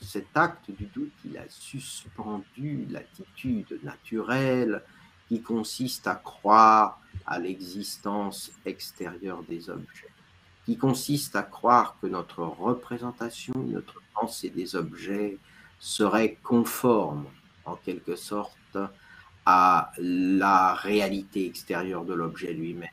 cet 0.02 0.36
acte 0.36 0.72
du 0.72 0.86
doute, 0.86 1.14
il 1.26 1.38
a 1.38 1.48
suspendu 1.50 2.88
l'attitude 2.90 3.80
naturelle 3.84 4.82
qui 5.28 5.42
consiste 5.42 6.08
à 6.08 6.16
croire 6.16 7.00
à 7.26 7.38
l'existence 7.38 8.52
extérieure 8.66 9.44
des 9.44 9.70
objets, 9.70 10.12
qui 10.70 10.78
consiste 10.78 11.36
à 11.36 11.42
croire 11.42 11.98
que 12.00 12.06
notre 12.06 12.44
représentation, 12.44 13.56
notre 13.56 14.04
pensée 14.14 14.52
des 14.52 14.76
objets 14.76 15.40
serait 15.80 16.38
conforme 16.44 17.26
en 17.66 17.76
quelque 17.76 18.16
sorte 18.16 18.78
à 19.48 19.92
la 19.98 20.76
réalité 20.76 21.48
extérieure 21.48 22.06
de 22.06 22.14
l'objet 22.14 22.54
lui-même. 22.54 22.88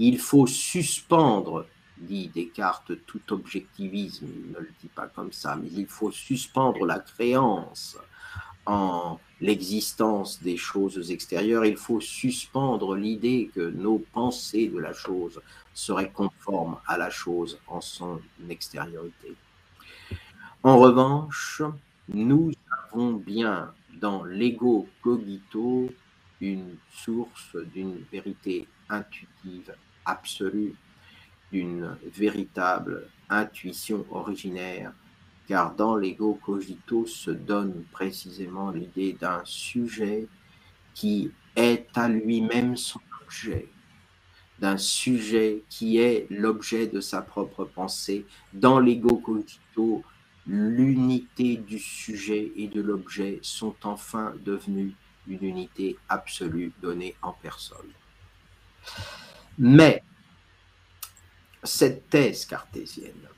Il 0.00 0.18
faut 0.18 0.48
suspendre, 0.48 1.66
dit 1.98 2.32
Descartes, 2.34 2.90
tout 3.06 3.32
objectivisme, 3.32 4.26
il 4.26 4.50
ne 4.50 4.58
le 4.58 4.72
dit 4.80 4.90
pas 4.92 5.06
comme 5.06 5.30
ça, 5.30 5.54
mais 5.54 5.68
il 5.70 5.86
faut 5.86 6.10
suspendre 6.10 6.84
la 6.84 6.98
créance 6.98 7.96
en 8.66 9.20
l'existence 9.44 10.42
des 10.42 10.56
choses 10.56 11.10
extérieures, 11.10 11.66
il 11.66 11.76
faut 11.76 12.00
suspendre 12.00 12.96
l'idée 12.96 13.50
que 13.54 13.68
nos 13.68 13.98
pensées 13.98 14.68
de 14.68 14.78
la 14.78 14.94
chose 14.94 15.42
seraient 15.74 16.10
conformes 16.10 16.78
à 16.86 16.96
la 16.96 17.10
chose 17.10 17.58
en 17.66 17.82
son 17.82 18.22
extériorité. 18.48 19.34
En 20.62 20.78
revanche, 20.78 21.60
nous 22.08 22.52
avons 22.80 23.12
bien 23.12 23.70
dans 24.00 24.24
l'ego 24.24 24.88
cogito 25.02 25.90
une 26.40 26.76
source 26.90 27.54
d'une 27.74 27.98
vérité 28.10 28.66
intuitive 28.88 29.74
absolue, 30.06 30.74
d'une 31.52 31.98
véritable 32.16 33.08
intuition 33.28 34.06
originaire, 34.10 34.92
car 35.46 35.74
dans 35.74 35.96
l'ego 35.96 36.38
cogito 36.42 37.06
se 37.06 37.30
donne 37.30 37.84
précisément 37.92 38.70
l'idée 38.70 39.12
d'un 39.12 39.42
sujet 39.44 40.26
qui 40.94 41.30
est 41.56 41.86
à 41.96 42.08
lui-même 42.08 42.76
son 42.76 43.00
objet, 43.22 43.68
d'un 44.58 44.78
sujet 44.78 45.62
qui 45.68 45.98
est 45.98 46.26
l'objet 46.30 46.86
de 46.86 47.00
sa 47.00 47.20
propre 47.20 47.64
pensée. 47.64 48.24
Dans 48.52 48.78
l'ego 48.78 49.16
cogito, 49.16 50.02
l'unité 50.46 51.56
du 51.56 51.78
sujet 51.78 52.52
et 52.56 52.68
de 52.68 52.80
l'objet 52.80 53.38
sont 53.42 53.74
enfin 53.82 54.34
devenues 54.44 54.94
une 55.26 55.42
unité 55.44 55.96
absolue 56.08 56.72
donnée 56.82 57.16
en 57.22 57.32
personne. 57.32 57.92
Mais 59.58 60.02
cette 61.62 62.08
thèse 62.10 62.44
cartésienne 62.44 63.28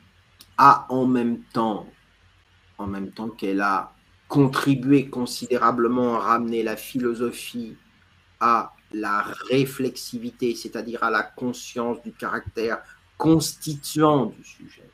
a 0.59 0.87
en 0.89 1.07
même 1.07 1.43
temps, 1.53 1.87
en 2.79 2.87
même 2.87 3.11
temps 3.13 3.29
qu'elle 3.29 3.61
a 3.61 3.93
contribué 4.29 5.09
considérablement 5.09 6.17
à 6.17 6.21
ramener 6.21 6.63
la 6.63 6.77
philosophie 6.77 7.77
à 8.41 8.73
la 8.93 9.23
réflexivité, 9.51 10.55
c'est-à-dire 10.55 11.03
à 11.03 11.11
la 11.11 11.23
conscience 11.23 12.03
du 12.03 12.13
caractère 12.13 12.83
constituant 13.17 14.27
du 14.27 14.45
sujet, 14.45 14.91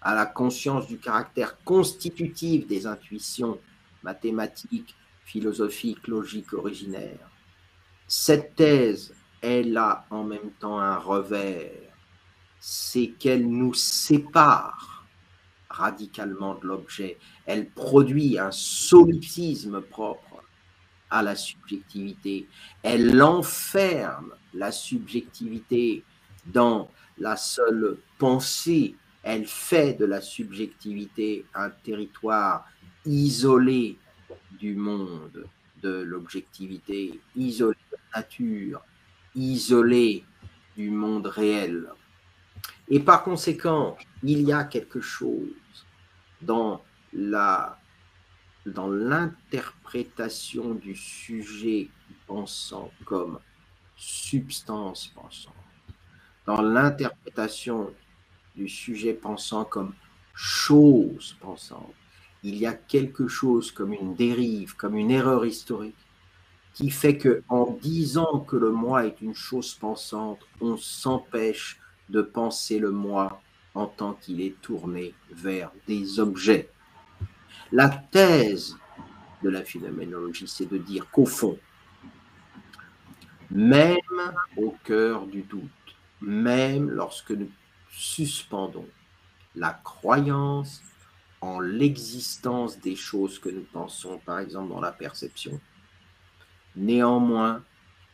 à 0.00 0.14
la 0.14 0.26
conscience 0.26 0.86
du 0.86 0.98
caractère 0.98 1.58
constitutif 1.64 2.66
des 2.66 2.86
intuitions 2.86 3.58
mathématiques, 4.02 4.94
philosophiques, 5.24 6.06
logiques 6.06 6.52
originaires. 6.52 7.30
Cette 8.06 8.54
thèse, 8.54 9.14
elle 9.40 9.76
a 9.76 10.06
en 10.10 10.22
même 10.22 10.52
temps 10.60 10.78
un 10.78 10.96
revers, 10.96 11.72
c'est 12.60 13.08
qu'elle 13.18 13.48
nous 13.48 13.74
sépare 13.74 14.95
radicalement 15.76 16.54
de 16.54 16.66
l'objet. 16.66 17.18
Elle 17.44 17.68
produit 17.68 18.38
un 18.38 18.50
solipsisme 18.50 19.80
propre 19.82 20.42
à 21.10 21.22
la 21.22 21.36
subjectivité. 21.36 22.48
Elle 22.82 23.22
enferme 23.22 24.32
la 24.54 24.72
subjectivité 24.72 26.02
dans 26.46 26.90
la 27.18 27.36
seule 27.36 27.98
pensée. 28.18 28.94
Elle 29.22 29.46
fait 29.46 29.94
de 29.94 30.04
la 30.04 30.20
subjectivité 30.20 31.44
un 31.54 31.70
territoire 31.70 32.66
isolé 33.04 33.98
du 34.58 34.74
monde 34.74 35.46
de 35.82 36.02
l'objectivité, 36.02 37.20
isolé 37.36 37.76
de 37.92 37.96
la 37.96 38.20
nature, 38.20 38.82
isolé 39.34 40.24
du 40.76 40.90
monde 40.90 41.26
réel. 41.26 41.88
Et 42.88 43.00
par 43.00 43.22
conséquent, 43.22 43.96
il 44.22 44.42
y 44.42 44.52
a 44.52 44.64
quelque 44.64 45.00
chose 45.00 45.48
dans 46.42 46.82
la 47.12 47.78
dans 48.66 48.88
l'interprétation 48.88 50.74
du 50.74 50.96
sujet 50.96 51.88
pensant 52.26 52.90
comme 53.04 53.38
substance 53.96 55.06
pensante, 55.14 55.54
dans 56.46 56.60
l'interprétation 56.62 57.92
du 58.56 58.68
sujet 58.68 59.14
pensant 59.14 59.64
comme 59.64 59.94
chose 60.34 61.36
pensante, 61.40 61.94
il 62.42 62.56
y 62.56 62.66
a 62.66 62.74
quelque 62.74 63.28
chose 63.28 63.70
comme 63.70 63.92
une 63.92 64.14
dérive, 64.14 64.76
comme 64.76 64.96
une 64.96 65.10
erreur 65.10 65.46
historique, 65.46 65.94
qui 66.74 66.90
fait 66.90 67.16
que 67.16 67.42
en 67.48 67.78
disant 67.80 68.40
que 68.40 68.56
le 68.56 68.70
moi 68.70 69.06
est 69.06 69.20
une 69.20 69.34
chose 69.34 69.74
pensante, 69.74 70.40
on 70.60 70.76
s'empêche 70.76 71.80
de 72.08 72.20
penser 72.20 72.78
le 72.78 72.90
moi 72.90 73.40
en 73.76 73.86
tant 73.86 74.14
qu'il 74.14 74.40
est 74.40 74.58
tourné 74.62 75.14
vers 75.30 75.70
des 75.86 76.18
objets. 76.18 76.70
La 77.72 77.90
thèse 77.90 78.76
de 79.42 79.50
la 79.50 79.62
phénoménologie, 79.62 80.48
c'est 80.48 80.66
de 80.66 80.78
dire 80.78 81.10
qu'au 81.10 81.26
fond, 81.26 81.58
même 83.50 83.98
au 84.56 84.74
cœur 84.82 85.26
du 85.26 85.42
doute, 85.42 85.70
même 86.22 86.88
lorsque 86.88 87.32
nous 87.32 87.50
suspendons 87.90 88.88
la 89.54 89.78
croyance 89.84 90.82
en 91.42 91.60
l'existence 91.60 92.80
des 92.80 92.96
choses 92.96 93.38
que 93.38 93.50
nous 93.50 93.66
pensons, 93.72 94.18
par 94.24 94.38
exemple 94.38 94.70
dans 94.70 94.80
la 94.80 94.92
perception, 94.92 95.60
néanmoins, 96.74 97.62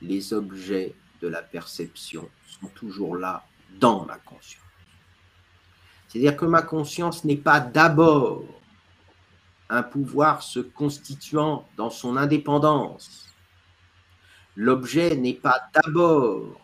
les 0.00 0.34
objets 0.34 0.96
de 1.20 1.28
la 1.28 1.40
perception 1.40 2.28
sont 2.46 2.66
toujours 2.74 3.16
là 3.16 3.46
dans 3.78 4.04
ma 4.04 4.18
conscience. 4.18 4.61
C'est-à-dire 6.12 6.36
que 6.36 6.44
ma 6.44 6.60
conscience 6.60 7.24
n'est 7.24 7.38
pas 7.38 7.58
d'abord 7.58 8.44
un 9.70 9.82
pouvoir 9.82 10.42
se 10.42 10.60
constituant 10.60 11.66
dans 11.78 11.88
son 11.88 12.18
indépendance. 12.18 13.30
L'objet 14.54 15.16
n'est 15.16 15.32
pas 15.32 15.58
d'abord 15.72 16.60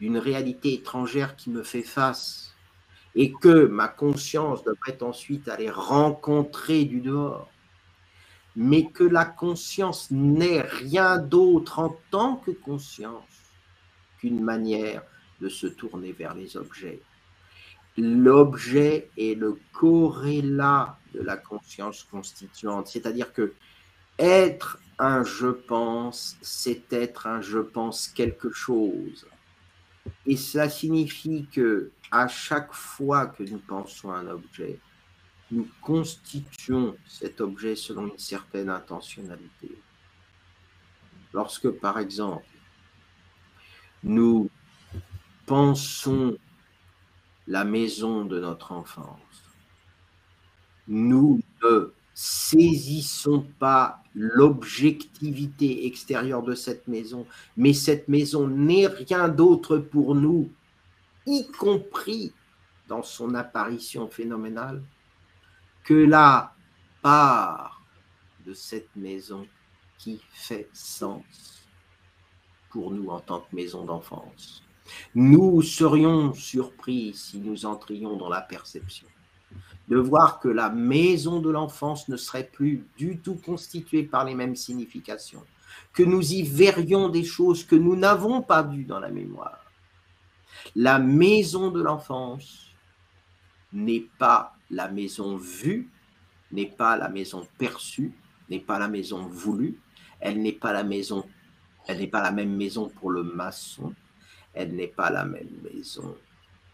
une 0.00 0.18
réalité 0.18 0.74
étrangère 0.74 1.34
qui 1.34 1.48
me 1.48 1.62
fait 1.62 1.82
face 1.82 2.54
et 3.14 3.32
que 3.32 3.64
ma 3.64 3.88
conscience 3.88 4.62
devrait 4.64 5.02
ensuite 5.02 5.48
aller 5.48 5.70
rencontrer 5.70 6.84
du 6.84 7.00
dehors, 7.00 7.50
mais 8.54 8.90
que 8.90 9.04
la 9.04 9.24
conscience 9.24 10.10
n'est 10.10 10.60
rien 10.60 11.16
d'autre 11.16 11.78
en 11.78 11.96
tant 12.10 12.36
que 12.36 12.50
conscience 12.50 13.24
qu'une 14.18 14.42
manière 14.42 15.02
de 15.40 15.48
se 15.48 15.66
tourner 15.66 16.12
vers 16.12 16.34
les 16.34 16.58
objets. 16.58 17.00
L'objet 18.00 19.10
est 19.18 19.36
le 19.36 19.58
corrélat 19.72 20.96
de 21.12 21.20
la 21.20 21.36
conscience 21.36 22.04
constituante, 22.04 22.86
c'est-à-dire 22.86 23.32
que 23.32 23.54
être 24.20 24.78
un 25.00 25.24
je 25.24 25.48
pense, 25.48 26.36
c'est 26.40 26.92
être 26.92 27.26
un 27.26 27.40
je 27.40 27.58
pense 27.58 28.06
quelque 28.06 28.52
chose. 28.52 29.26
Et 30.26 30.36
ça 30.36 30.68
signifie 30.68 31.48
que 31.52 31.90
à 32.12 32.28
chaque 32.28 32.72
fois 32.72 33.26
que 33.26 33.42
nous 33.42 33.58
pensons 33.58 34.12
un 34.12 34.28
objet, 34.28 34.78
nous 35.50 35.66
constituons 35.82 36.96
cet 37.04 37.40
objet 37.40 37.74
selon 37.74 38.06
une 38.06 38.18
certaine 38.18 38.70
intentionnalité. 38.70 39.76
Lorsque, 41.34 41.68
par 41.68 41.98
exemple, 41.98 42.46
nous 44.04 44.50
pensons 45.46 46.38
la 47.48 47.64
maison 47.64 48.26
de 48.26 48.38
notre 48.38 48.72
enfance, 48.72 49.16
nous 50.86 51.40
ne 51.62 51.92
saisissons 52.12 53.46
pas 53.58 54.02
l'objectivité 54.14 55.86
extérieure 55.86 56.42
de 56.42 56.54
cette 56.54 56.86
maison, 56.88 57.26
mais 57.56 57.72
cette 57.72 58.06
maison 58.08 58.48
n'est 58.48 58.86
rien 58.86 59.28
d'autre 59.28 59.78
pour 59.78 60.14
nous, 60.14 60.50
y 61.26 61.46
compris 61.52 62.32
dans 62.86 63.02
son 63.02 63.34
apparition 63.34 64.08
phénoménale, 64.08 64.82
que 65.84 65.94
la 65.94 66.52
part 67.00 67.82
de 68.44 68.52
cette 68.52 68.94
maison 68.94 69.46
qui 69.96 70.20
fait 70.32 70.68
sens 70.74 71.66
pour 72.68 72.90
nous 72.90 73.08
en 73.08 73.20
tant 73.20 73.40
que 73.40 73.56
maison 73.56 73.86
d'enfance. 73.86 74.67
Nous 75.14 75.62
serions 75.62 76.32
surpris 76.34 77.12
si 77.14 77.38
nous 77.38 77.66
entrions 77.66 78.16
dans 78.16 78.28
la 78.28 78.40
perception 78.40 79.06
de 79.88 79.96
voir 79.96 80.38
que 80.38 80.48
la 80.48 80.68
maison 80.68 81.40
de 81.40 81.50
l'enfance 81.50 82.08
ne 82.08 82.16
serait 82.16 82.48
plus 82.52 82.84
du 82.96 83.18
tout 83.18 83.36
constituée 83.36 84.02
par 84.02 84.24
les 84.24 84.34
mêmes 84.34 84.56
significations, 84.56 85.42
que 85.92 86.02
nous 86.02 86.32
y 86.32 86.42
verrions 86.42 87.08
des 87.08 87.24
choses 87.24 87.64
que 87.64 87.76
nous 87.76 87.96
n'avons 87.96 88.42
pas 88.42 88.62
vues 88.62 88.84
dans 88.84 89.00
la 89.00 89.08
mémoire. 89.08 89.64
La 90.76 90.98
maison 90.98 91.70
de 91.70 91.80
l'enfance 91.82 92.66
n'est 93.72 94.06
pas 94.18 94.54
la 94.70 94.88
maison 94.88 95.36
vue, 95.36 95.88
n'est 96.52 96.66
pas 96.66 96.96
la 96.96 97.08
maison 97.08 97.46
perçue, 97.56 98.12
n'est 98.50 98.60
pas 98.60 98.78
la 98.78 98.88
maison 98.88 99.26
voulue, 99.26 99.80
elle 100.20 100.42
n'est 100.42 100.52
pas 100.52 100.72
la 100.72 100.82
même 100.84 102.56
maison 102.56 102.88
pour 102.88 103.10
le 103.10 103.22
maçon, 103.22 103.94
elle 104.58 104.74
n'est 104.74 104.88
pas 104.88 105.08
la 105.08 105.24
même 105.24 105.48
maison 105.62 106.16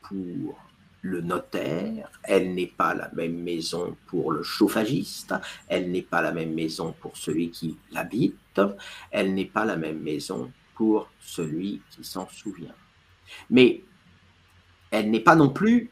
pour 0.08 0.58
le 1.02 1.20
notaire, 1.20 2.08
elle 2.22 2.54
n'est 2.54 2.72
pas 2.78 2.94
la 2.94 3.10
même 3.12 3.42
maison 3.42 3.94
pour 4.06 4.32
le 4.32 4.42
chauffagiste, 4.42 5.34
elle 5.68 5.90
n'est 5.90 6.00
pas 6.00 6.22
la 6.22 6.32
même 6.32 6.54
maison 6.54 6.94
pour 6.98 7.14
celui 7.18 7.50
qui 7.50 7.76
l'habite, 7.92 8.62
elle 9.10 9.34
n'est 9.34 9.44
pas 9.44 9.66
la 9.66 9.76
même 9.76 10.00
maison 10.00 10.50
pour 10.74 11.10
celui 11.20 11.82
qui 11.90 12.04
s'en 12.04 12.26
souvient. 12.30 12.74
Mais 13.50 13.82
elle 14.90 15.10
n'est 15.10 15.20
pas 15.20 15.36
non 15.36 15.50
plus 15.50 15.90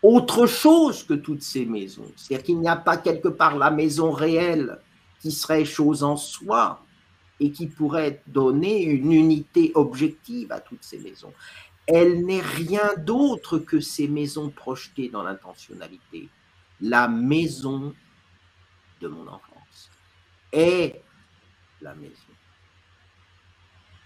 autre 0.00 0.46
chose 0.46 1.02
que 1.02 1.14
toutes 1.14 1.42
ces 1.42 1.66
maisons. 1.66 2.12
C'est-à-dire 2.14 2.46
qu'il 2.46 2.60
n'y 2.60 2.68
a 2.68 2.76
pas 2.76 2.96
quelque 2.96 3.26
part 3.26 3.58
la 3.58 3.72
maison 3.72 4.12
réelle 4.12 4.78
qui 5.20 5.32
serait 5.32 5.64
chose 5.64 6.04
en 6.04 6.16
soi 6.16 6.80
et 7.40 7.52
qui 7.52 7.66
pourrait 7.66 8.22
donner 8.26 8.82
une 8.82 9.12
unité 9.12 9.72
objective 9.74 10.52
à 10.52 10.60
toutes 10.60 10.82
ces 10.82 10.98
maisons. 10.98 11.32
Elle 11.86 12.26
n'est 12.26 12.42
rien 12.42 12.94
d'autre 12.98 13.58
que 13.58 13.80
ces 13.80 14.08
maisons 14.08 14.50
projetées 14.50 15.08
dans 15.08 15.22
l'intentionnalité. 15.22 16.28
La 16.80 17.08
maison 17.08 17.94
de 19.00 19.08
mon 19.08 19.26
enfance 19.26 19.90
est 20.52 21.02
la 21.80 21.94
maison. 21.94 22.12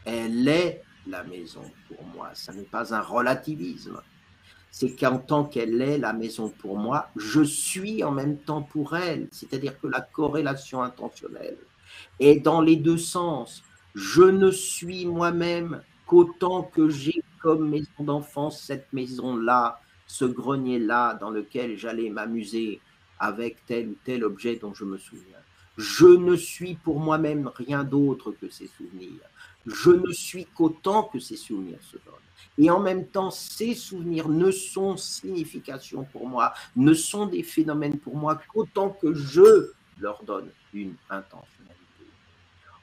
Elle 0.05 0.47
est 0.47 0.83
la 1.07 1.25
maison 1.25 1.71
pour 1.89 2.05
moi. 2.05 2.31
Ça 2.35 2.53
n'est 2.53 2.63
pas 2.63 2.95
un 2.95 3.01
relativisme. 3.01 4.01
C'est 4.71 4.95
qu'en 4.95 5.19
tant 5.19 5.45
qu'elle 5.45 5.83
est 5.83 5.99
la 5.99 6.13
maison 6.13 6.49
pour 6.49 6.79
moi, 6.79 7.11
je 7.17 7.43
suis 7.43 8.03
en 8.05 8.11
même 8.11 8.39
temps 8.39 8.63
pour 8.63 8.97
elle. 8.97 9.29
C'est-à-dire 9.31 9.79
que 9.81 9.87
la 9.87 10.01
corrélation 10.01 10.83
intentionnelle 10.83 11.59
est 12.21 12.37
dans 12.37 12.61
les 12.61 12.77
deux 12.77 12.99
sens. 12.99 13.63
Je 13.95 14.23
ne 14.23 14.51
suis 14.51 15.07
moi-même 15.07 15.83
qu'autant 16.07 16.63
que 16.63 16.89
j'ai 16.89 17.23
comme 17.41 17.69
maison 17.69 17.89
d'enfance 18.01 18.63
cette 18.63 18.93
maison-là, 18.93 19.81
ce 20.07 20.25
grenier-là 20.25 21.15
dans 21.15 21.31
lequel 21.31 21.77
j'allais 21.77 22.11
m'amuser 22.11 22.81
avec 23.19 23.65
tel 23.67 23.89
ou 23.89 23.97
tel 24.05 24.25
objet 24.25 24.57
dont 24.57 24.75
je 24.75 24.85
me 24.85 24.99
souviens. 24.99 25.39
Je 25.79 26.07
ne 26.07 26.37
suis 26.37 26.75
pour 26.75 27.01
moi-même 27.01 27.51
rien 27.55 27.83
d'autre 27.83 28.33
que 28.33 28.49
ces 28.49 28.67
souvenirs. 28.67 29.23
Je 29.67 29.91
ne 29.91 30.13
suis 30.13 30.47
qu'autant 30.47 31.05
que 31.05 31.19
ces 31.19 31.37
souvenirs 31.37 31.79
se 31.83 31.97
donnent. 31.97 32.15
Et 32.59 32.71
en 32.71 32.81
même 32.81 33.07
temps, 33.07 33.31
ces 33.31 33.75
souvenirs 33.75 34.29
ne 34.29 34.51
sont 34.51 34.97
signification 34.97 36.05
pour 36.05 36.29
moi, 36.29 36.53
ne 36.77 36.93
sont 36.93 37.27
des 37.27 37.43
phénomènes 37.43 37.99
pour 37.99 38.17
moi 38.17 38.39
qu'autant 38.53 38.91
que 38.91 39.15
je 39.15 39.73
leur 39.99 40.23
donne 40.25 40.51
une 40.75 40.95
intentionnalité. 41.09 41.82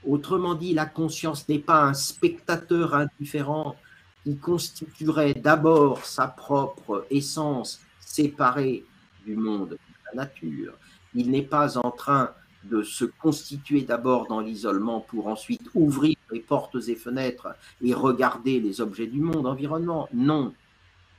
Autrement 0.10 0.56
dit, 0.56 0.74
la 0.74 0.88
conscience 0.88 1.48
n'est 1.48 1.60
pas 1.60 1.84
un 1.84 1.94
spectateur 1.94 2.96
indifférent 2.96 3.76
qui 4.24 4.38
constituerait 4.38 5.36
d'abord 5.36 6.04
sa 6.04 6.28
propre 6.28 7.06
essence 7.12 7.80
séparée 8.00 8.84
du 9.24 9.36
monde, 9.36 9.70
de 9.70 9.78
la 10.08 10.24
nature. 10.24 10.74
Il 11.14 11.30
n'est 11.30 11.44
pas 11.44 11.78
en 11.78 11.92
train 11.92 12.32
de 12.64 12.82
se 12.82 13.06
constituer 13.06 13.82
d'abord 13.82 14.26
dans 14.28 14.40
l'isolement 14.40 15.00
pour 15.00 15.28
ensuite 15.28 15.70
ouvrir 15.76 16.16
les 16.32 16.40
portes 16.40 16.78
et 16.88 16.96
fenêtres 16.96 17.56
et 17.84 17.94
regarder 17.94 18.60
les 18.60 18.82
objets 18.82 19.08
du 19.08 19.22
monde 19.22 19.46
environnant. 19.46 20.10
Non, 20.12 20.56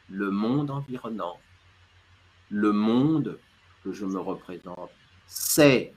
le 0.09 0.33
monde 0.33 0.73
environnant, 0.73 1.39
le 2.51 2.73
monde 2.73 3.39
que 3.85 3.93
je 3.93 4.05
me 4.05 4.19
représente, 4.19 4.91
c'est 5.29 5.95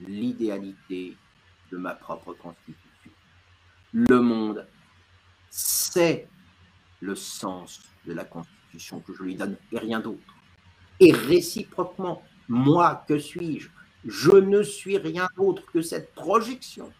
l'idéalité 0.00 1.16
de 1.70 1.76
ma 1.76 1.94
propre 1.94 2.32
constitution. 2.34 3.10
Le 3.92 4.20
monde, 4.20 4.66
c'est 5.50 6.28
le 7.00 7.14
sens 7.14 7.82
de 8.06 8.12
la 8.12 8.24
constitution 8.24 9.00
que 9.00 9.14
je 9.14 9.22
lui 9.22 9.36
donne 9.36 9.56
et 9.72 9.78
rien 9.78 10.00
d'autre. 10.00 10.34
Et 11.00 11.12
réciproquement, 11.12 12.22
moi, 12.48 13.04
que 13.08 13.18
suis-je? 13.18 13.68
Je 14.04 14.32
ne 14.32 14.62
suis 14.62 14.98
rien 14.98 15.28
d'autre 15.36 15.62
que 15.72 15.82
cette 15.82 16.14
projection. 16.14 16.92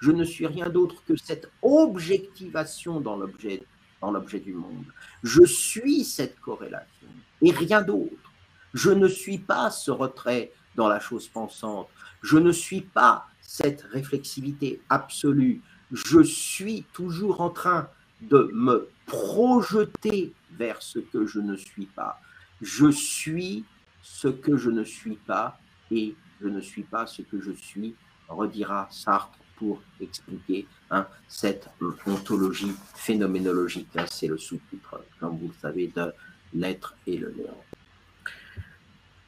Je 0.00 0.10
ne 0.10 0.24
suis 0.24 0.46
rien 0.46 0.68
d'autre 0.68 1.02
que 1.06 1.16
cette 1.16 1.50
objectivation 1.62 3.00
dans 3.00 3.16
l'objet, 3.16 3.62
dans 4.00 4.10
l'objet 4.10 4.40
du 4.40 4.54
monde. 4.54 4.86
Je 5.22 5.44
suis 5.44 6.04
cette 6.04 6.40
corrélation 6.40 7.08
et 7.42 7.50
rien 7.50 7.82
d'autre. 7.82 8.32
Je 8.72 8.90
ne 8.90 9.08
suis 9.08 9.38
pas 9.38 9.70
ce 9.70 9.90
retrait 9.90 10.52
dans 10.74 10.88
la 10.88 11.00
chose 11.00 11.28
pensante. 11.28 11.88
Je 12.22 12.38
ne 12.38 12.52
suis 12.52 12.80
pas 12.80 13.26
cette 13.54 13.82
réflexivité 13.82 14.80
absolue. 14.90 15.60
Je 15.92 16.20
suis 16.24 16.84
toujours 16.92 17.40
en 17.40 17.50
train 17.50 17.88
de 18.20 18.50
me 18.52 18.88
projeter 19.06 20.32
vers 20.58 20.82
ce 20.82 20.98
que 20.98 21.24
je 21.24 21.38
ne 21.38 21.54
suis 21.54 21.86
pas. 21.86 22.20
Je 22.60 22.90
suis 22.90 23.64
ce 24.02 24.26
que 24.26 24.56
je 24.56 24.70
ne 24.70 24.82
suis 24.82 25.14
pas 25.14 25.56
et 25.92 26.16
je 26.40 26.48
ne 26.48 26.60
suis 26.60 26.82
pas 26.82 27.06
ce 27.06 27.22
que 27.22 27.40
je 27.40 27.52
suis, 27.52 27.94
redira 28.28 28.88
Sartre 28.90 29.38
pour 29.54 29.80
expliquer 30.00 30.66
hein, 30.90 31.06
cette 31.28 31.68
ontologie 32.08 32.74
phénoménologique. 32.96 33.88
Hein, 33.94 34.06
c'est 34.10 34.26
le 34.26 34.36
sous-titre, 34.36 35.04
comme 35.20 35.38
vous 35.38 35.46
le 35.46 35.54
savez, 35.62 35.92
de 35.94 36.12
l'être 36.54 36.96
et 37.06 37.18
le 37.18 37.32
néant. 37.38 37.62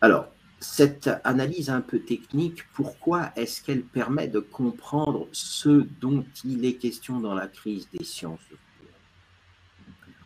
Alors, 0.00 0.32
cette 0.72 1.11
analyse 1.24 1.70
un 1.70 1.81
peu 1.81 2.00
technique, 2.00 2.64
pourquoi 2.74 3.33
est-ce 3.37 3.62
qu'elle 3.62 3.83
permet 3.83 4.29
de 4.29 4.40
comprendre 4.40 5.29
ce 5.33 5.87
dont 6.00 6.24
il 6.44 6.64
est 6.64 6.74
question 6.74 7.20
dans 7.20 7.35
la 7.35 7.46
crise 7.46 7.88
des 7.92 8.05
sciences 8.05 8.40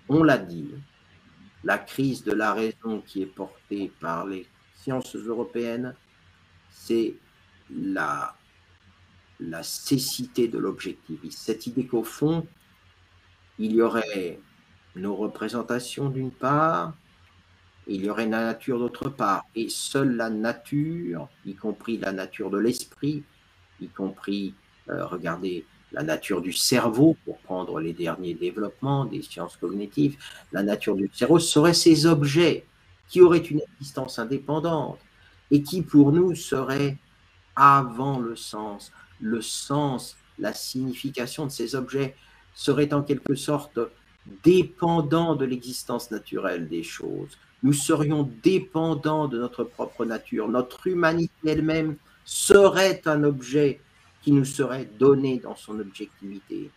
On 0.09 0.22
l'a 0.22 0.38
dit, 0.38 0.70
la 1.62 1.79
crise 1.79 2.24
de 2.24 2.33
la 2.33 2.53
raison 2.53 3.03
qui 3.07 3.22
est 3.22 3.26
portée 3.26 3.92
par 4.00 4.26
les 4.26 4.46
sciences 4.76 5.14
européennes 5.14 5.94
c'est 6.70 7.14
la, 7.70 8.35
cécité 9.62 10.48
de 10.48 10.59
l'objectivisme. 10.59 11.38
Cette 11.38 11.66
idée 11.66 11.87
qu'au 11.87 12.03
fond, 12.03 12.46
il 13.59 13.72
y 13.72 13.83
aurait 13.83 14.40
nos 14.96 15.14
représentations 15.14 16.11
d'une 16.11 16.33
part, 16.33 16.94
il 17.86 18.04
y 18.04 18.10
aurait 18.10 18.26
la 18.26 18.44
nature 18.44 18.78
d'autre 18.78 19.08
part, 19.08 19.44
et 19.54 19.68
seule 19.68 20.16
la 20.16 20.30
nature, 20.30 21.28
y 21.44 21.54
compris 21.54 21.98
la 21.98 22.12
nature 22.12 22.50
de 22.50 22.58
l'esprit, 22.58 23.24
y 23.80 23.88
compris, 23.88 24.54
euh, 24.88 25.06
regardez, 25.06 25.64
la 25.92 26.02
nature 26.02 26.40
du 26.40 26.52
cerveau, 26.52 27.16
pour 27.24 27.38
prendre 27.38 27.80
les 27.80 27.92
derniers 27.92 28.34
développements 28.34 29.04
des 29.06 29.22
sciences 29.22 29.56
cognitives, 29.56 30.16
la 30.52 30.62
nature 30.62 30.94
du 30.94 31.10
cerveau 31.12 31.38
serait 31.38 31.74
ces 31.74 32.06
objets 32.06 32.64
qui 33.08 33.20
auraient 33.20 33.38
une 33.38 33.60
existence 33.74 34.18
indépendante, 34.18 35.00
et 35.50 35.62
qui 35.62 35.82
pour 35.82 36.12
nous 36.12 36.34
serait 36.34 36.96
avant 37.56 38.18
le 38.20 38.36
sens. 38.36 38.92
Le 39.20 39.42
sens, 39.42 40.16
la 40.38 40.54
signification 40.54 41.46
de 41.46 41.50
ces 41.50 41.74
objets 41.74 42.14
serait 42.54 42.92
en 42.94 43.02
quelque 43.02 43.34
sorte 43.34 43.78
dépendant 44.44 45.34
de 45.34 45.44
l'existence 45.44 46.10
naturelle 46.10 46.68
des 46.68 46.82
choses. 46.82 47.36
Nous 47.62 47.73
serions 47.73 48.31
dépendants 48.42 49.29
de 49.29 49.38
notre 49.38 49.64
propre 49.64 50.05
nature. 50.05 50.49
Notre 50.49 50.87
humanité 50.87 51.33
elle-même 51.46 51.96
serait 52.25 53.03
un 53.07 53.25
objet 53.25 53.81
qui 54.23 54.33
nous 54.33 54.44
serait 54.44 54.85
donné 54.85 55.38
dans 55.38 55.57
son 55.57 55.79
objectivité. 55.79 56.70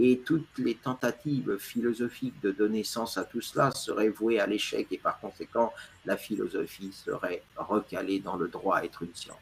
Et 0.00 0.20
toutes 0.24 0.58
les 0.58 0.74
tentatives 0.74 1.58
philosophiques 1.58 2.40
de 2.40 2.50
donner 2.50 2.82
sens 2.82 3.18
à 3.18 3.24
tout 3.24 3.42
cela 3.42 3.70
seraient 3.72 4.08
vouées 4.08 4.40
à 4.40 4.46
l'échec 4.46 4.86
et 4.90 4.98
par 4.98 5.20
conséquent, 5.20 5.72
la 6.06 6.16
philosophie 6.16 6.92
serait 6.92 7.42
recalée 7.56 8.20
dans 8.20 8.36
le 8.36 8.48
droit 8.48 8.78
à 8.78 8.84
être 8.84 9.02
une 9.02 9.14
science. 9.14 9.36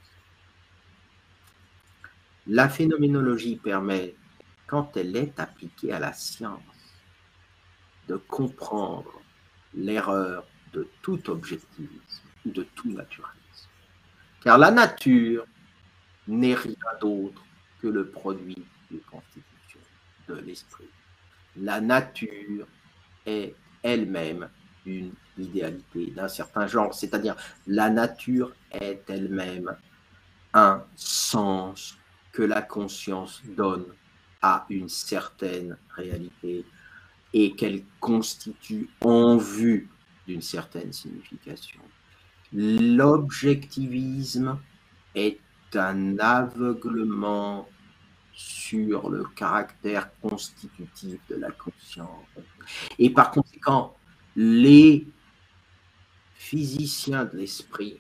La 2.48 2.68
phénoménologie 2.68 3.57
permet, 3.57 4.16
quand 4.66 4.96
elle 4.96 5.14
est 5.14 5.38
appliquée 5.38 5.92
à 5.92 6.00
la 6.00 6.12
science, 6.12 6.61
de 8.09 8.16
comprendre 8.16 9.20
l'erreur 9.72 10.44
de 10.72 10.88
tout 11.02 11.30
objectivisme 11.30 12.22
ou 12.46 12.50
de 12.50 12.62
tout 12.74 12.90
naturalisme. 12.90 13.68
Car 14.42 14.59
la 14.59 14.70
nature 14.70 15.44
n'est 16.28 16.54
rien 16.54 16.74
d'autre 17.00 17.44
que 17.80 17.88
le 17.88 18.09
produit 18.09 18.64
du 18.90 18.98
constitution 19.00 19.50
l'esprit. 20.35 20.88
La 21.56 21.80
nature 21.80 22.66
est 23.26 23.54
elle-même 23.83 24.48
une 24.87 25.12
idéalité 25.38 26.06
d'un 26.11 26.28
certain 26.28 26.66
genre, 26.66 26.94
c'est-à-dire 26.94 27.37
la 27.66 27.90
nature 27.90 28.52
est 28.70 29.02
elle-même 29.09 29.76
un 30.54 30.83
sens 30.96 31.96
que 32.33 32.42
la 32.42 32.62
conscience 32.62 33.42
donne 33.56 33.87
à 34.42 34.66
une 34.70 34.88
certaine 34.88 35.76
réalité 35.94 36.64
et 37.33 37.54
qu'elle 37.54 37.85
constitue 38.00 38.88
en 39.02 39.37
vue 39.37 39.88
d'une 40.30 40.42
certaine 40.42 40.92
signification. 40.92 41.80
L'objectivisme 42.52 44.60
est 45.16 45.40
un 45.74 46.20
aveuglement 46.20 47.68
sur 48.32 49.10
le 49.10 49.24
caractère 49.24 50.08
constitutif 50.20 51.18
de 51.28 51.34
la 51.34 51.50
conscience. 51.50 52.28
Et 52.98 53.10
par 53.10 53.32
conséquent, 53.32 53.96
les 54.36 55.08
physiciens 56.34 57.24
de 57.24 57.38
l'esprit, 57.38 57.98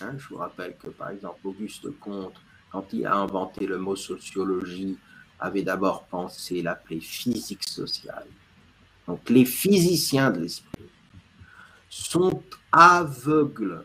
hein, 0.00 0.16
je 0.16 0.28
vous 0.28 0.36
rappelle 0.36 0.76
que 0.76 0.90
par 0.90 1.10
exemple 1.10 1.40
Auguste 1.42 1.90
Comte, 1.98 2.40
quand 2.70 2.86
il 2.92 3.04
a 3.04 3.16
inventé 3.16 3.66
le 3.66 3.78
mot 3.78 3.96
sociologie, 3.96 4.96
avait 5.40 5.64
d'abord 5.64 6.04
pensé 6.04 6.62
l'appeler 6.62 7.00
physique 7.00 7.68
sociale. 7.68 8.28
Donc 9.06 9.28
les 9.28 9.44
physiciens 9.44 10.30
de 10.30 10.40
l'esprit 10.40 10.88
sont 11.88 12.42
aveugles, 12.70 13.84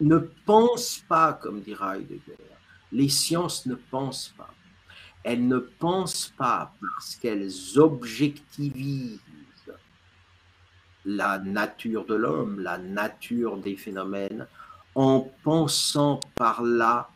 ne 0.00 0.18
pensent 0.18 1.04
pas, 1.08 1.34
comme 1.34 1.60
dira 1.60 1.98
Heidegger, 1.98 2.36
les 2.90 3.08
sciences 3.08 3.66
ne 3.66 3.74
pensent 3.74 4.34
pas. 4.36 4.52
Elles 5.24 5.46
ne 5.46 5.58
pensent 5.58 6.32
pas 6.36 6.74
parce 6.80 7.16
qu'elles 7.16 7.52
objectivisent 7.76 9.20
la 11.04 11.38
nature 11.38 12.04
de 12.06 12.14
l'homme, 12.14 12.60
la 12.60 12.78
nature 12.78 13.56
des 13.56 13.76
phénomènes, 13.76 14.46
en 14.94 15.20
pensant 15.42 16.20
par 16.34 16.62
là 16.62 17.08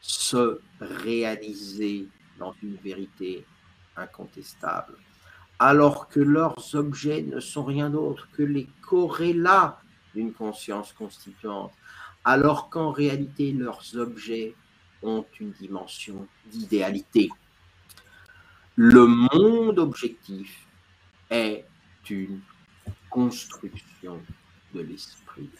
se 0.00 0.60
réaliser 0.80 2.08
dans 2.38 2.54
une 2.62 2.76
vérité 2.76 3.44
incontestable, 3.96 4.94
alors 5.58 6.08
que 6.08 6.20
leurs 6.20 6.74
objets 6.74 7.22
ne 7.22 7.40
sont 7.40 7.64
rien 7.64 7.90
d'autre 7.90 8.28
que 8.32 8.42
les 8.42 8.68
corrélats 8.82 9.80
d'une 10.14 10.32
conscience 10.32 10.92
constituante, 10.92 11.72
alors 12.24 12.70
qu'en 12.70 12.90
réalité 12.90 13.52
leurs 13.52 13.96
objets 13.96 14.54
ont 15.02 15.24
une 15.40 15.52
dimension 15.52 16.26
d'idéalité. 16.46 17.28
Le 18.76 19.06
monde 19.06 19.78
objectif 19.78 20.66
est 21.30 21.66
une 22.10 22.40
construction 23.10 24.20
de 24.74 24.80
l'esprit. 24.80 25.50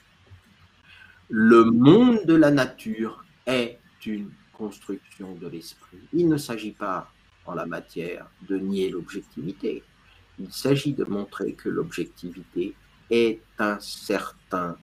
Le 1.29 1.65
monde 1.65 2.25
de 2.25 2.35
la 2.35 2.51
nature 2.51 3.25
est 3.47 3.81
une 4.07 4.31
construction 4.53 5.35
de 5.35 5.49
l'esprit. 5.49 5.99
Il 6.13 6.29
ne 6.29 6.37
s'agit 6.37 6.73
pas 6.73 7.13
la 7.55 7.67
matière 7.67 8.27
de 8.49 8.59
nier 8.59 8.91
l'objectivité. 8.91 9.83
Il 10.39 10.53
s'agit 10.53 10.93
de 10.93 11.05
montrer 11.05 11.55
que 11.55 11.69
l'objectivité 11.69 12.75
est 13.11 13.41
un 13.59 13.79
certain 13.81 14.77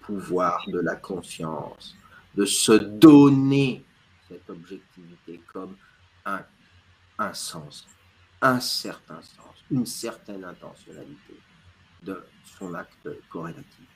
pouvoir 0.00 0.64
de 0.68 0.80
la 0.80 0.96
conscience, 0.96 1.96
de 2.34 2.44
se 2.44 2.72
donner 2.72 3.84
cette 4.28 4.48
objectivité 4.50 5.40
comme 5.52 5.76
un, 6.24 6.42
un 7.18 7.34
sens, 7.34 7.86
un 8.42 8.60
certain 8.60 9.22
sens, 9.22 9.54
une 9.70 9.86
certaine 9.86 10.44
intentionnalité 10.44 11.34
de 12.02 12.22
son 12.44 12.74
acte 12.74 13.08
corrélatif. 13.28 13.86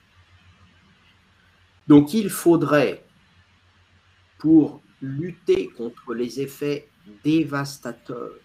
Donc 1.87 2.15
il 2.15 2.31
faudrait, 2.31 3.05
pour 4.39 4.83
lutter 5.01 5.69
contre 5.69 6.15
les 6.15 6.41
effets 6.41 6.89
dévastateurs 7.23 8.39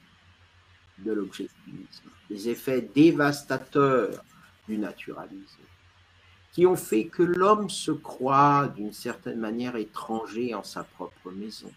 de 1.00 1.12
l'objectivisme, 1.12 2.10
les 2.30 2.50
effets 2.50 2.82
dévastateurs 2.82 4.24
du 4.68 4.78
naturalisme, 4.78 5.64
qui 6.52 6.66
ont 6.66 6.76
fait 6.76 7.06
que 7.06 7.24
l'homme 7.24 7.70
se 7.70 7.92
croit 7.92 8.68
d'une 8.76 8.94
certaine 8.94 9.40
manière 9.40 9.76
étranger 9.76 10.54
en 10.54 10.64
sa 10.64 10.84
propre 10.84 11.32
maison, 11.32 11.72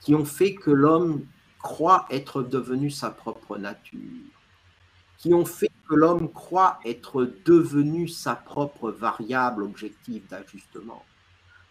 qui 0.00 0.14
ont 0.14 0.24
fait 0.24 0.54
que 0.54 0.70
l'homme 0.70 1.26
croit 1.62 2.06
être 2.10 2.42
devenu 2.42 2.90
sa 2.90 3.10
propre 3.10 3.58
nature, 3.58 3.98
qui 5.18 5.34
ont 5.34 5.44
fait 5.44 5.70
que 5.88 5.94
l'homme 5.94 6.32
croit 6.32 6.78
être 6.84 7.30
devenu 7.44 8.08
sa 8.08 8.34
propre 8.34 8.90
variable 8.90 9.62
objective 9.62 10.26
d'ajustement, 10.28 11.04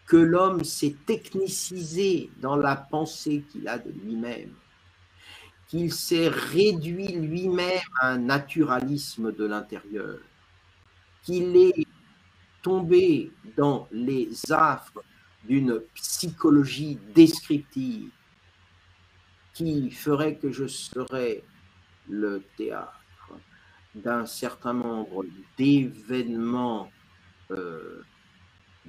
que 0.09 0.17
l'homme 0.17 0.63
s'est 0.63 0.95
technicisé 1.05 2.31
dans 2.41 2.55
la 2.55 2.75
pensée 2.75 3.45
qu'il 3.51 3.67
a 3.67 3.77
de 3.77 3.91
lui-même, 3.91 4.55
qu'il 5.67 5.93
s'est 5.93 6.29
réduit 6.29 7.13
lui-même 7.13 7.79
à 8.01 8.13
un 8.13 8.17
naturalisme 8.17 9.31
de 9.31 9.45
l'intérieur, 9.45 10.17
qu'il 11.21 11.55
est 11.55 11.85
tombé 12.63 13.31
dans 13.55 13.87
les 13.91 14.29
affres 14.51 15.03
d'une 15.43 15.79
psychologie 15.93 16.97
descriptive 17.13 18.09
qui 19.53 19.91
ferait 19.91 20.37
que 20.37 20.51
je 20.51 20.65
serais 20.65 21.43
le 22.09 22.41
théâtre 22.57 22.95
d'un 23.93 24.25
certain 24.25 24.73
nombre 24.73 25.23
d'événements, 25.55 26.91
euh, 27.51 28.01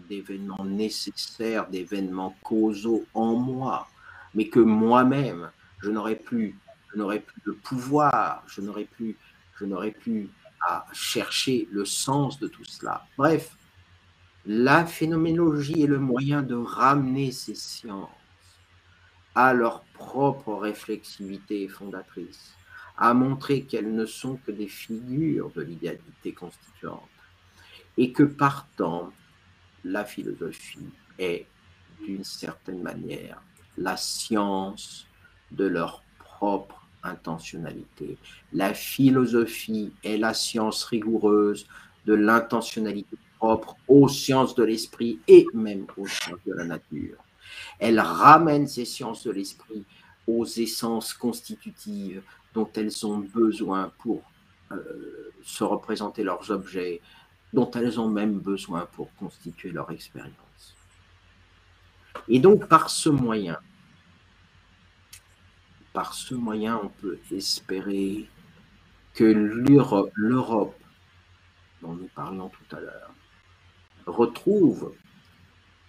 d'événements 0.09 0.65
nécessaires, 0.65 1.69
d'événements 1.69 2.37
causaux 2.43 3.05
en 3.15 3.35
moi, 3.37 3.89
mais 4.35 4.49
que 4.49 4.61
moi-même, 4.61 5.51
je 5.81 5.91
n'aurais 5.91 6.17
plus, 6.17 6.57
je 6.93 6.99
n'aurais 6.99 7.21
plus 7.21 7.41
de 7.47 7.53
pouvoir, 7.53 8.43
je 8.47 8.61
n'aurais 8.61 8.85
plus, 8.85 9.17
je 9.59 9.65
n'aurais 9.65 9.93
plus 9.93 10.29
à 10.67 10.87
chercher 10.93 11.69
le 11.71 11.85
sens 11.85 12.39
de 12.39 12.49
tout 12.49 12.65
cela. 12.65 13.07
Bref, 13.17 13.57
la 14.47 14.87
phénoménologie 14.87 15.83
est 15.83 15.87
le 15.87 15.99
moyen 15.99 16.43
de 16.43 16.55
ramener 16.55 17.31
ces 17.33 17.55
sciences 17.55 18.09
à 19.35 19.53
leur 19.53 19.83
propre 19.95 20.55
réflexivité 20.55 21.69
fondatrice, 21.69 22.55
à 22.97 23.15
montrer 23.15 23.63
qu'elles 23.63 23.95
ne 23.95 24.07
sont 24.07 24.37
que 24.37 24.51
des 24.51 24.69
figures 24.69 25.51
de 25.53 25.63
l'idéalité 25.63 26.33
constituante, 26.33 27.09
et 27.97 28.13
que 28.13 28.23
partant, 28.23 29.13
la 29.85 30.05
philosophie 30.05 30.89
est, 31.19 31.47
d'une 32.05 32.25
certaine 32.25 32.83
manière, 32.83 33.43
la 33.77 33.97
science 33.97 35.07
de 35.51 35.67
leur 35.67 36.03
propre 36.19 36.87
intentionnalité. 37.03 38.19
La 38.53 38.75
philosophie 38.75 39.93
est 40.05 40.17
la 40.17 40.35
science 40.35 40.85
rigoureuse 40.85 41.67
de 42.07 42.15
l'intentionnalité 42.15 43.17
propre 43.39 43.77
aux 43.89 44.09
sciences 44.09 44.55
de 44.55 44.65
l'esprit 44.65 45.19
et 45.27 45.47
même 45.55 45.87
aux 45.97 46.07
sciences 46.07 46.45
de 46.47 46.53
la 46.53 46.65
nature. 46.65 47.17
Elle 47.79 47.99
ramène 47.99 48.67
ces 48.67 48.85
sciences 48.85 49.25
de 49.25 49.31
l'esprit 49.31 49.85
aux 50.27 50.45
essences 50.45 51.15
constitutives 51.15 52.23
dont 52.55 52.69
elles 52.77 53.07
ont 53.07 53.19
besoin 53.19 53.93
pour 53.99 54.23
euh, 54.73 55.33
se 55.43 55.65
représenter 55.65 56.23
leurs 56.23 56.51
objets, 56.51 57.01
dont 57.53 57.71
elles 57.73 58.01
ont 58.01 58.09
même 58.09 58.39
besoin 58.39 58.87
pour 58.93 59.13
constituer 59.15 59.71
leur 59.71 59.91
expérience. 59.91 60.77
Et 62.29 62.39
donc 62.39 62.69
par 62.69 62.91
ce 62.91 63.09
moyen, 63.09 63.59
par 65.93 66.15
ce 66.15 66.35
moyen, 66.35 66.81
on 66.83 66.89
peut 66.89 67.19
espérer 67.33 68.29
que 69.15 69.25
l'Europe, 69.25 70.75
dont 71.83 71.95
nous 71.95 72.09
parlions 72.15 72.49
tout 72.49 72.77
à 72.77 72.81
l'heure, 72.81 73.11
retrouve 74.07 74.95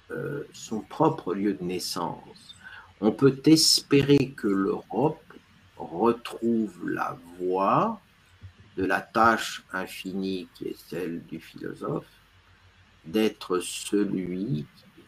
euh, 0.10 0.44
son 0.54 0.82
propre 0.82 1.34
lieu 1.34 1.54
de 1.54 1.64
naissance. 1.64 2.56
On 3.00 3.12
peut 3.12 3.40
espérer 3.46 4.32
que 4.36 4.48
l'Europe 4.48 5.24
retrouve 5.78 6.90
la 6.90 7.18
voie 7.40 8.00
de 8.78 8.86
la 8.86 9.02
tâche 9.02 9.64
infinie 9.74 10.48
qui 10.56 10.66
est 10.70 10.78
celle 10.90 11.26
du 11.26 11.40
philosophe, 11.40 12.06
d'être 13.06 13.60
celui 13.60 14.66
qui 14.76 15.04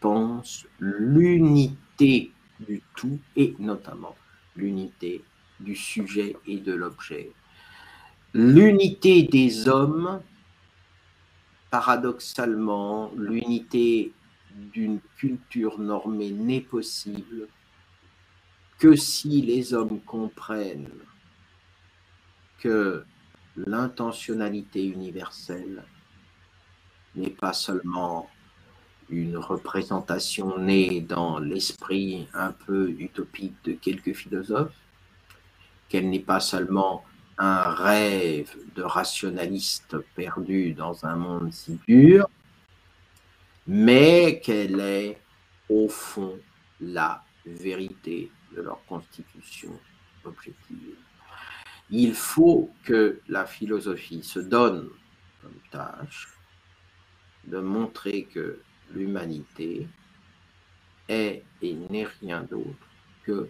pense 0.00 0.66
l'unité 0.78 2.30
du 2.60 2.82
tout 2.96 3.18
et 3.36 3.54
notamment 3.58 4.16
l'unité 4.56 5.24
du 5.60 5.74
sujet 5.74 6.36
et 6.46 6.58
de 6.58 6.72
l'objet. 6.72 7.32
L'unité 8.34 9.22
des 9.22 9.68
hommes, 9.68 10.22
paradoxalement, 11.70 13.10
l'unité 13.16 14.12
d'une 14.54 15.00
culture 15.16 15.78
normée 15.78 16.30
n'est 16.30 16.60
possible 16.60 17.48
que 18.78 18.94
si 18.94 19.42
les 19.42 19.74
hommes 19.74 20.00
comprennent 20.00 20.90
que 22.58 23.04
l'intentionnalité 23.56 24.86
universelle 24.86 25.84
n'est 27.14 27.30
pas 27.30 27.52
seulement 27.52 28.28
une 29.08 29.36
représentation 29.38 30.58
née 30.58 31.00
dans 31.00 31.38
l'esprit 31.38 32.28
un 32.34 32.52
peu 32.52 32.90
utopique 32.90 33.56
de 33.64 33.72
quelques 33.72 34.12
philosophes, 34.12 34.74
qu'elle 35.88 36.10
n'est 36.10 36.20
pas 36.20 36.40
seulement 36.40 37.04
un 37.38 37.62
rêve 37.62 38.54
de 38.74 38.82
rationalistes 38.82 39.96
perdus 40.14 40.74
dans 40.74 41.06
un 41.06 41.16
monde 41.16 41.52
si 41.52 41.78
dur, 41.86 42.28
mais 43.66 44.40
qu'elle 44.40 44.80
est 44.80 45.20
au 45.68 45.88
fond 45.88 46.38
la 46.80 47.24
vérité 47.46 48.30
de 48.54 48.62
leur 48.62 48.84
constitution 48.86 49.78
objective. 50.24 50.96
Il 51.90 52.14
faut 52.14 52.70
que 52.84 53.20
la 53.28 53.46
philosophie 53.46 54.22
se 54.22 54.40
donne 54.40 54.88
comme 55.40 55.58
tâche 55.70 56.28
de 57.44 57.58
montrer 57.60 58.24
que 58.24 58.60
l'humanité 58.92 59.88
est 61.08 61.44
et 61.62 61.74
n'est 61.74 62.08
rien 62.20 62.42
d'autre 62.42 62.86
que 63.24 63.48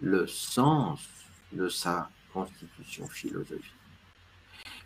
le 0.00 0.26
sens 0.26 1.08
de 1.52 1.68
sa 1.68 2.10
constitution 2.32 3.06
philosophique. 3.08 3.72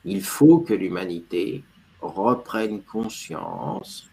Il 0.05 0.22
faut 0.22 0.61
que 0.61 0.72
l'humanité 0.72 1.62
reprenne 2.01 2.83
conscience 2.83 4.09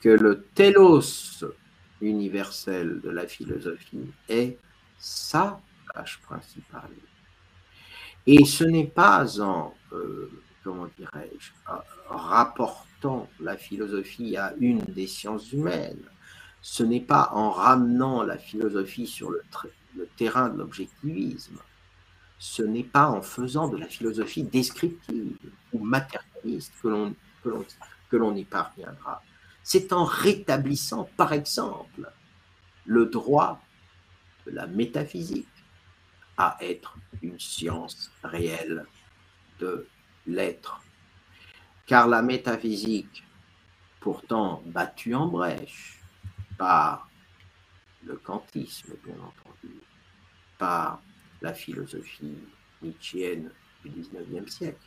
que 0.00 0.08
le 0.08 0.44
telos 0.54 1.44
universel 2.00 3.00
de 3.00 3.10
la 3.10 3.26
philosophie 3.26 4.10
est 4.28 4.58
sa 4.98 5.60
tâche 5.92 6.20
principale. 6.22 6.90
Et 8.32 8.44
ce 8.44 8.62
n'est 8.62 8.86
pas 8.86 9.40
en, 9.40 9.74
euh, 9.92 10.30
rapportant 12.06 13.28
la 13.40 13.56
philosophie 13.56 14.36
à 14.36 14.54
une 14.60 14.78
des 14.82 15.08
sciences 15.08 15.50
humaines, 15.50 16.04
ce 16.62 16.84
n'est 16.84 17.00
pas 17.00 17.30
en 17.32 17.50
ramenant 17.50 18.22
la 18.22 18.38
philosophie 18.38 19.08
sur 19.08 19.30
le, 19.32 19.42
terrain 20.16 20.48
de 20.48 20.58
l'objectivisme, 20.58 21.58
ce 22.38 22.62
n'est 22.62 22.84
pas 22.84 23.08
en 23.08 23.20
faisant 23.20 23.66
de 23.66 23.78
la 23.78 23.88
philosophie 23.88 24.44
descriptive 24.44 25.36
ou 25.72 25.80
matérialiste 25.80 26.72
que 26.80 28.16
l'on 28.16 28.36
y 28.36 28.44
parviendra. 28.44 29.24
C'est 29.64 29.92
en 29.92 30.04
rétablissant, 30.04 31.10
par 31.16 31.32
exemple, 31.32 32.08
le 32.86 33.06
droit 33.06 33.60
de 34.46 34.52
la 34.52 34.68
métaphysique 34.68 35.48
à 36.36 36.56
être 36.60 36.96
une 37.22 37.38
science 37.38 38.10
réelle 38.22 38.86
de 39.58 39.86
l'être. 40.26 40.80
Car 41.86 42.08
la 42.08 42.22
métaphysique, 42.22 43.24
pourtant 44.00 44.62
battue 44.66 45.14
en 45.14 45.26
brèche 45.26 46.00
par 46.56 47.08
le 48.04 48.16
kantisme, 48.16 48.94
bien 49.04 49.14
entendu, 49.14 49.74
par 50.58 51.02
la 51.42 51.52
philosophie 51.52 52.38
nietzschéenne 52.82 53.50
du 53.84 53.90
XIXe 53.90 54.50
siècle, 54.50 54.78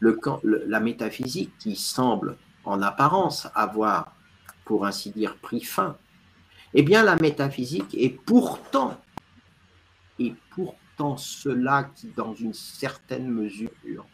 le, 0.00 0.18
la 0.66 0.80
métaphysique 0.80 1.52
qui 1.58 1.76
semble 1.76 2.36
en 2.64 2.82
apparence 2.82 3.48
avoir, 3.54 4.14
pour 4.64 4.86
ainsi 4.86 5.10
dire, 5.10 5.36
pris 5.36 5.62
fin, 5.62 5.96
eh 6.74 6.82
bien 6.82 7.02
la 7.02 7.16
métaphysique 7.16 7.94
est 7.94 8.10
pourtant, 8.10 9.00
et 10.18 10.34
pourtant 10.50 11.16
cela 11.16 11.84
qui, 11.94 12.08
dans 12.08 12.34
une 12.34 12.54
certaine 12.54 13.28
mesure, 13.28 14.06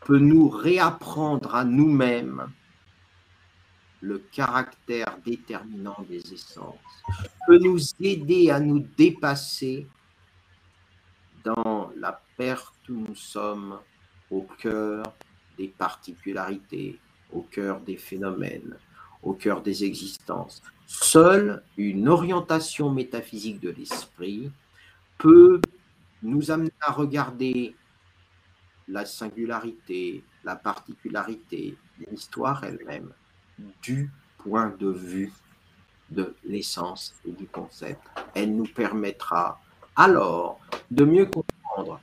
peut 0.00 0.18
nous 0.18 0.48
réapprendre 0.48 1.54
à 1.54 1.64
nous-mêmes 1.64 2.52
le 4.00 4.18
caractère 4.18 5.18
déterminant 5.24 6.04
des 6.08 6.34
essences, 6.34 6.76
peut 7.46 7.58
nous 7.58 7.78
aider 8.00 8.50
à 8.50 8.60
nous 8.60 8.80
dépasser 8.98 9.86
dans 11.42 11.90
la 11.96 12.20
perte 12.36 12.88
où 12.90 13.00
nous 13.08 13.14
sommes 13.14 13.78
au 14.30 14.42
cœur 14.58 15.14
des 15.56 15.68
particularités, 15.68 16.98
au 17.32 17.42
cœur 17.42 17.80
des 17.80 17.96
phénomènes, 17.96 18.76
au 19.22 19.32
cœur 19.32 19.62
des 19.62 19.84
existences. 19.84 20.62
Seule 20.86 21.62
une 21.78 22.08
orientation 22.08 22.90
métaphysique 22.90 23.60
de 23.60 23.70
l'esprit 23.70 24.50
peut 25.18 25.60
nous 26.22 26.50
amener 26.50 26.72
à 26.80 26.92
regarder 26.92 27.74
la 28.88 29.04
singularité, 29.04 30.24
la 30.44 30.56
particularité 30.56 31.76
l'histoire 32.10 32.64
elle-même 32.64 33.12
du 33.82 34.10
point 34.38 34.74
de 34.78 34.88
vue 34.88 35.32
de 36.10 36.34
l'essence 36.44 37.14
et 37.26 37.32
du 37.32 37.46
concept. 37.46 38.00
Elle 38.34 38.54
nous 38.54 38.66
permettra 38.66 39.60
alors 39.96 40.60
de 40.90 41.04
mieux 41.04 41.26
comprendre 41.26 42.00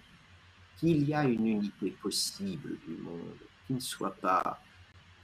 qu'il 0.78 1.08
y 1.08 1.14
a 1.14 1.24
une 1.24 1.46
unité 1.46 1.92
possible 2.02 2.78
du 2.88 2.96
monde, 2.96 3.38
qui 3.68 3.74
ne 3.74 3.80
soit 3.80 4.16
pas 4.16 4.60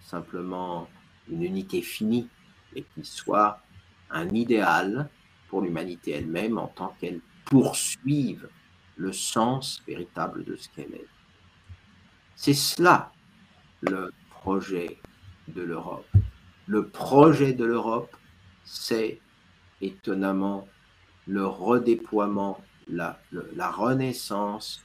simplement 0.01 0.87
une 1.29 1.43
unité 1.43 1.81
finie, 1.81 2.27
mais 2.75 2.83
qui 2.93 3.03
soit 3.03 3.59
un 4.09 4.29
idéal 4.29 5.09
pour 5.49 5.61
l'humanité 5.61 6.11
elle-même 6.11 6.57
en 6.57 6.67
tant 6.67 6.95
qu'elle 6.99 7.21
poursuive 7.49 8.49
le 8.95 9.13
sens 9.13 9.81
véritable 9.87 10.43
de 10.43 10.55
ce 10.55 10.69
qu'elle 10.69 10.93
est. 10.93 11.07
C'est 12.35 12.53
cela 12.53 13.11
le 13.81 14.11
projet 14.29 14.97
de 15.47 15.61
l'Europe. 15.61 16.07
Le 16.67 16.87
projet 16.87 17.53
de 17.53 17.65
l'Europe, 17.65 18.15
c'est 18.63 19.21
étonnamment 19.81 20.67
le 21.25 21.45
redéploiement, 21.45 22.61
la, 22.87 23.19
la 23.55 23.71
renaissance 23.71 24.83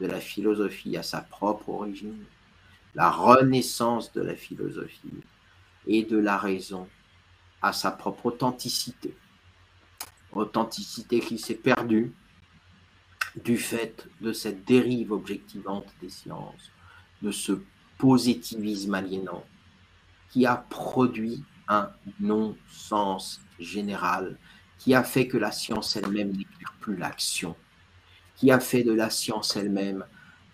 de 0.00 0.06
la 0.06 0.20
philosophie 0.20 0.96
à 0.96 1.02
sa 1.02 1.20
propre 1.20 1.68
origine, 1.68 2.24
la 2.94 3.10
renaissance 3.10 4.12
de 4.12 4.22
la 4.22 4.34
philosophie 4.34 5.22
et 5.86 6.02
de 6.04 6.18
la 6.18 6.36
raison 6.36 6.88
à 7.62 7.72
sa 7.72 7.90
propre 7.90 8.26
authenticité. 8.26 9.14
Authenticité 10.32 11.20
qui 11.20 11.38
s'est 11.38 11.54
perdue 11.54 12.12
du 13.44 13.56
fait 13.56 14.08
de 14.20 14.32
cette 14.32 14.64
dérive 14.64 15.12
objectivante 15.12 15.86
des 16.00 16.10
sciences, 16.10 16.70
de 17.22 17.30
ce 17.30 17.60
positivisme 17.98 18.94
aliénant 18.94 19.44
qui 20.30 20.46
a 20.46 20.56
produit 20.56 21.42
un 21.68 21.90
non-sens 22.20 23.40
général, 23.58 24.36
qui 24.78 24.94
a 24.94 25.02
fait 25.02 25.28
que 25.28 25.36
la 25.36 25.52
science 25.52 25.96
elle-même 25.96 26.28
n'éclaire 26.28 26.74
plus 26.80 26.96
l'action, 26.96 27.56
qui 28.36 28.50
a 28.50 28.60
fait 28.60 28.82
de 28.82 28.92
la 28.92 29.10
science 29.10 29.56
elle-même 29.56 30.04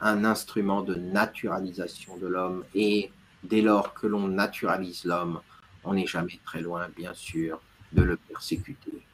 un 0.00 0.24
instrument 0.24 0.82
de 0.82 0.94
naturalisation 0.94 2.16
de 2.16 2.26
l'homme. 2.26 2.64
Et 2.74 3.12
dès 3.44 3.62
lors 3.62 3.94
que 3.94 4.06
l'on 4.06 4.28
naturalise 4.28 5.04
l'homme, 5.04 5.40
on 5.84 5.94
n'est 5.94 6.06
jamais 6.06 6.40
très 6.44 6.60
loin, 6.60 6.88
bien 6.96 7.14
sûr, 7.14 7.60
de 7.92 8.02
le 8.02 8.16
persécuter. 8.16 9.05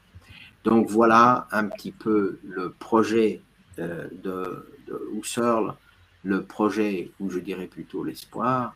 Donc 0.63 0.89
voilà 0.89 1.47
un 1.51 1.65
petit 1.65 1.91
peu 1.91 2.39
le 2.43 2.71
projet 2.71 3.41
euh, 3.79 4.07
de, 4.11 4.67
de 4.87 5.09
Husserl, 5.13 5.75
le 6.23 6.43
projet, 6.43 7.11
ou 7.19 7.29
je 7.29 7.39
dirais 7.39 7.67
plutôt 7.67 8.03
l'espoir, 8.03 8.75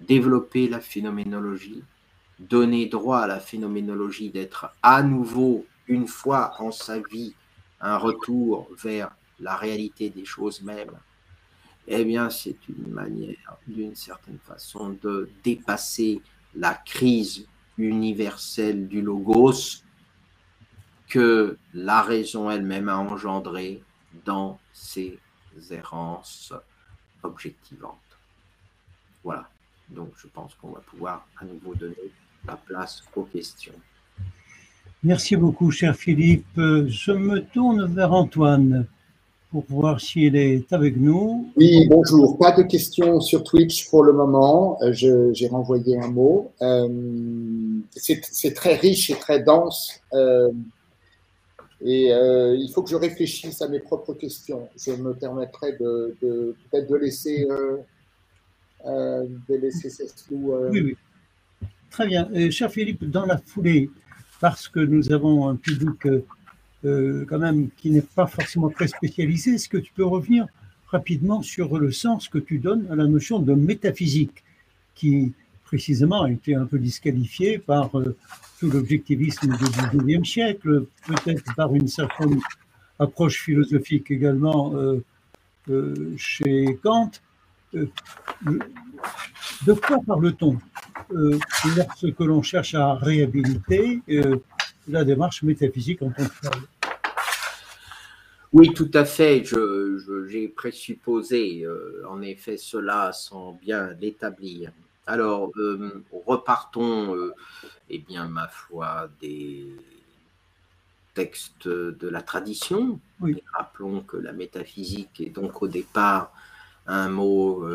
développer 0.00 0.68
la 0.68 0.80
phénoménologie, 0.80 1.82
donner 2.38 2.86
droit 2.86 3.18
à 3.18 3.26
la 3.26 3.40
phénoménologie 3.40 4.30
d'être 4.30 4.72
à 4.82 5.02
nouveau, 5.02 5.66
une 5.86 6.06
fois 6.06 6.54
en 6.58 6.70
sa 6.70 6.98
vie, 6.98 7.34
un 7.80 7.96
retour 7.96 8.68
vers 8.82 9.10
la 9.40 9.56
réalité 9.56 10.10
des 10.10 10.24
choses 10.24 10.62
mêmes, 10.62 10.98
eh 11.88 12.04
bien, 12.04 12.28
c'est 12.28 12.68
une 12.68 12.92
manière, 12.92 13.56
d'une 13.66 13.94
certaine 13.94 14.38
façon, 14.38 14.96
de 15.02 15.30
dépasser 15.42 16.20
la 16.54 16.74
crise 16.74 17.46
universelle 17.78 18.88
du 18.88 19.00
logos 19.00 19.82
que 21.08 21.56
la 21.74 22.02
raison 22.02 22.50
elle-même 22.50 22.88
a 22.88 22.98
engendrée 22.98 23.82
dans 24.24 24.58
ses 24.72 25.18
errances 25.70 26.52
objectivantes. 27.22 27.94
Voilà. 29.24 29.48
Donc, 29.88 30.10
je 30.16 30.26
pense 30.26 30.54
qu'on 30.54 30.68
va 30.68 30.80
pouvoir 30.80 31.26
à 31.40 31.44
nouveau 31.44 31.74
donner 31.74 31.94
la 32.46 32.56
place 32.56 33.02
aux 33.16 33.22
questions. 33.22 33.72
Merci 35.02 35.36
beaucoup, 35.36 35.70
cher 35.70 35.96
Philippe. 35.96 36.46
Je 36.56 37.12
me 37.12 37.40
tourne 37.40 37.86
vers 37.86 38.12
Antoine 38.12 38.86
pour 39.50 39.64
voir 39.68 40.00
s'il 40.00 40.36
est 40.36 40.70
avec 40.72 40.96
nous. 40.96 41.50
Oui, 41.56 41.86
bonjour. 41.88 42.36
Pas 42.38 42.52
de 42.52 42.62
questions 42.62 43.20
sur 43.20 43.44
Twitch 43.44 43.88
pour 43.88 44.02
le 44.02 44.12
moment. 44.12 44.78
Euh, 44.82 44.92
j'ai 44.92 45.48
renvoyé 45.48 45.98
un 45.98 46.08
mot. 46.08 46.52
Euh, 46.60 46.88
c'est 47.92 48.54
très 48.54 48.74
riche 48.74 49.10
et 49.10 49.14
très 49.14 49.42
dense. 49.42 50.00
Euh, 50.12 50.50
et 51.80 52.08
il 52.10 52.70
faut 52.74 52.82
que 52.82 52.90
je 52.90 52.96
réfléchisse 52.96 53.62
à 53.62 53.68
mes 53.68 53.80
propres 53.80 54.14
questions. 54.14 54.68
Je 54.76 54.92
me 54.92 55.14
permettrai 55.14 55.72
de, 55.78 56.16
peut-être 56.20 56.90
de 56.90 56.96
laisser, 56.96 57.46
de 58.84 59.54
laisser 59.54 59.88
Oui, 60.30 60.80
oui. 60.80 60.96
Très 61.90 62.06
bien. 62.06 62.28
cher 62.50 62.70
Philippe, 62.70 63.04
dans 63.04 63.26
la 63.26 63.38
foulée, 63.38 63.90
parce 64.40 64.68
que 64.68 64.80
nous 64.80 65.12
avons 65.12 65.48
un 65.48 65.56
public 65.56 66.06
euh, 66.84 67.24
quand 67.28 67.38
même 67.38 67.70
qui 67.76 67.90
n'est 67.90 68.02
pas 68.02 68.26
forcément 68.26 68.70
très 68.70 68.86
spécialisé. 68.86 69.52
Est-ce 69.54 69.68
que 69.68 69.78
tu 69.78 69.92
peux 69.92 70.04
revenir 70.04 70.46
rapidement 70.88 71.42
sur 71.42 71.76
le 71.78 71.90
sens 71.90 72.28
que 72.28 72.38
tu 72.38 72.58
donnes 72.58 72.86
à 72.90 72.94
la 72.94 73.06
notion 73.06 73.40
de 73.40 73.52
métaphysique, 73.52 74.44
qui 74.94 75.32
précisément 75.64 76.22
a 76.22 76.30
été 76.30 76.54
un 76.54 76.66
peu 76.66 76.78
disqualifiée 76.78 77.58
par 77.58 77.90
euh, 78.62 78.68
tout 78.68 78.70
l'objectivisme 78.70 79.48
du 79.56 79.64
XIXe 79.64 80.28
siècle, 80.28 80.84
peut-être 81.06 81.54
par 81.54 81.74
une 81.74 81.88
certaine 81.88 82.40
approche 82.98 83.42
philosophique 83.42 84.10
également 84.10 84.74
euh, 84.74 86.16
chez 86.16 86.78
Kant. 86.82 87.10
de 87.72 87.88
quoi 89.72 89.98
parle-t-on? 90.06 90.58
Lorsque 91.10 92.20
l'on 92.20 92.42
cherche 92.42 92.74
à 92.74 92.94
réhabiliter 92.94 94.02
la 94.88 95.04
démarche 95.04 95.42
métaphysique 95.42 96.02
en 96.02 96.10
tant 96.10 96.24
que 96.24 96.40
telle. 96.42 96.62
Oui, 98.52 98.72
tout 98.74 98.90
à 98.94 99.04
fait. 99.04 99.44
J'ai 100.28 100.48
présupposé 100.48 101.64
euh, 101.64 102.02
en 102.08 102.22
effet 102.22 102.56
cela 102.56 103.12
sans 103.12 103.52
bien 103.52 103.92
l'établir. 104.00 104.72
Alors, 105.08 105.50
euh, 105.56 106.04
repartons, 106.26 107.16
euh, 107.16 107.32
eh 107.88 107.98
bien, 107.98 108.28
ma 108.28 108.46
foi, 108.46 109.08
des 109.22 109.74
textes 111.14 111.66
de 111.66 112.08
la 112.08 112.20
tradition. 112.20 113.00
rappelons 113.54 114.02
que 114.02 114.18
la 114.18 114.34
métaphysique 114.34 115.22
est 115.22 115.30
donc 115.30 115.62
au 115.62 115.68
départ 115.68 116.30
un 116.86 117.08
mot, 117.08 117.66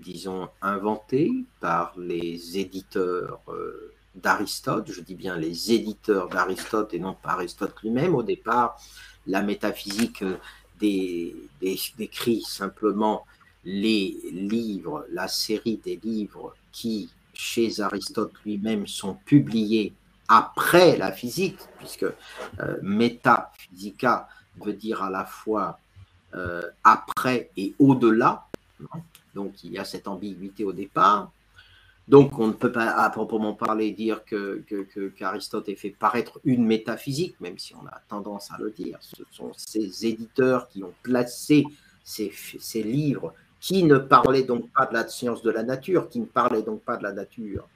disons, 0.00 0.48
inventé 0.60 1.30
par 1.60 1.94
les 1.98 2.58
éditeurs 2.58 3.40
d'Aristote, 4.14 4.90
je 4.90 5.00
dis 5.00 5.14
bien 5.14 5.36
les 5.36 5.72
éditeurs 5.72 6.28
d'Aristote 6.28 6.94
et 6.94 6.98
non 6.98 7.14
pas 7.14 7.32
Aristote 7.32 7.74
lui-même. 7.82 8.14
Au 8.14 8.22
départ, 8.22 8.80
la 9.26 9.42
métaphysique 9.42 10.24
décrit 10.78 12.42
simplement 12.42 13.26
les 13.64 14.16
livres, 14.30 15.06
la 15.10 15.28
série 15.28 15.78
des 15.78 15.96
livres 16.02 16.54
qui, 16.72 17.10
chez 17.34 17.80
Aristote 17.80 18.32
lui-même, 18.44 18.86
sont 18.86 19.14
publiés 19.14 19.94
après 20.28 20.96
la 20.96 21.12
physique, 21.12 21.58
puisque 21.78 22.04
euh, 22.04 22.76
métaphysica 22.82 24.28
veut 24.60 24.72
dire 24.72 25.02
à 25.02 25.10
la 25.10 25.24
fois 25.24 25.78
euh, 26.34 26.62
après 26.84 27.50
et 27.56 27.74
au-delà. 27.78 28.46
Donc 29.34 29.64
il 29.64 29.72
y 29.72 29.78
a 29.78 29.84
cette 29.84 30.08
ambiguïté 30.08 30.64
au 30.64 30.72
départ. 30.72 31.30
Donc 32.08 32.38
on 32.38 32.48
ne 32.48 32.52
peut 32.52 32.72
pas 32.72 32.90
à 32.90 33.10
proprement 33.10 33.54
parler 33.54 33.92
dire 33.92 34.24
que, 34.24 34.64
qu'Aristote 35.16 35.68
ait 35.68 35.76
fait 35.76 35.90
paraître 35.90 36.40
une 36.44 36.64
métaphysique, 36.64 37.40
même 37.40 37.58
si 37.58 37.74
on 37.74 37.86
a 37.86 38.00
tendance 38.08 38.50
à 38.50 38.58
le 38.58 38.70
dire. 38.70 38.98
Ce 39.00 39.22
sont 39.30 39.52
ces 39.56 40.06
éditeurs 40.06 40.68
qui 40.68 40.82
ont 40.82 40.94
placé 41.02 41.64
ces 42.02 42.82
livres 42.82 43.34
qui 43.62 43.84
ne 43.84 43.96
parlaient 43.96 44.42
donc 44.42 44.72
pas 44.72 44.86
de 44.86 44.92
la 44.92 45.06
science 45.06 45.40
de 45.40 45.50
la 45.50 45.62
nature, 45.62 46.08
qui 46.08 46.18
ne 46.18 46.26
parlaient 46.26 46.64
donc 46.64 46.82
pas 46.82 46.96
de 46.96 47.04
la 47.04 47.12
nature 47.12 47.68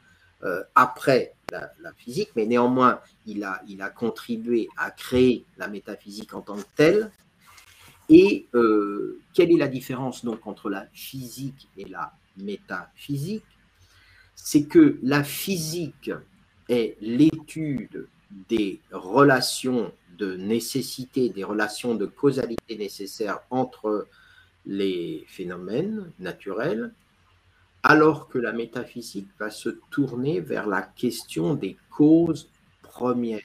euh, 0.43 0.65
après 0.75 1.37
la, 1.53 1.71
physique, 1.97 2.31
mais 2.35 2.45
néanmoins, 2.45 2.99
il 3.25 3.45
a, 3.45 3.63
il 3.69 3.81
a 3.81 3.89
contribué 3.89 4.69
à 4.77 4.91
créer 4.91 5.45
la 5.57 5.69
métaphysique 5.69 6.35
en 6.35 6.41
tant 6.41 6.57
que 6.57 6.67
telle. 6.75 7.13
Et 8.09 8.47
euh, 8.55 9.21
quelle 9.33 9.53
est 9.53 9.57
la 9.57 9.69
différence 9.69 10.25
donc 10.25 10.45
entre 10.49 10.71
la 10.71 10.87
physique 10.93 11.69
et 11.77 11.85
la 11.85 12.13
métaphysique? 12.37 13.45
C'est 14.35 14.65
que 14.65 14.99
la 15.05 15.23
physique 15.23 16.11
est 16.69 16.97
l'étude 17.01 18.09
des 18.49 18.81
relations 18.91 19.93
de 20.19 20.35
nécessité, 20.35 21.29
des 21.29 21.45
relations 21.45 21.95
de 21.95 22.07
causalité 22.07 22.77
nécessaires 22.77 23.39
entre 23.51 24.09
les 24.67 25.25
phénomènes 25.29 26.11
naturels, 26.19 26.93
alors 27.83 28.29
que 28.29 28.39
la 28.39 28.53
métaphysique 28.53 29.29
va 29.39 29.51
se 29.51 29.69
tourner 29.91 30.41
vers 30.41 30.67
la 30.67 30.83
question 30.83 31.55
des 31.55 31.77
causes 31.91 32.49
premières. 32.83 33.41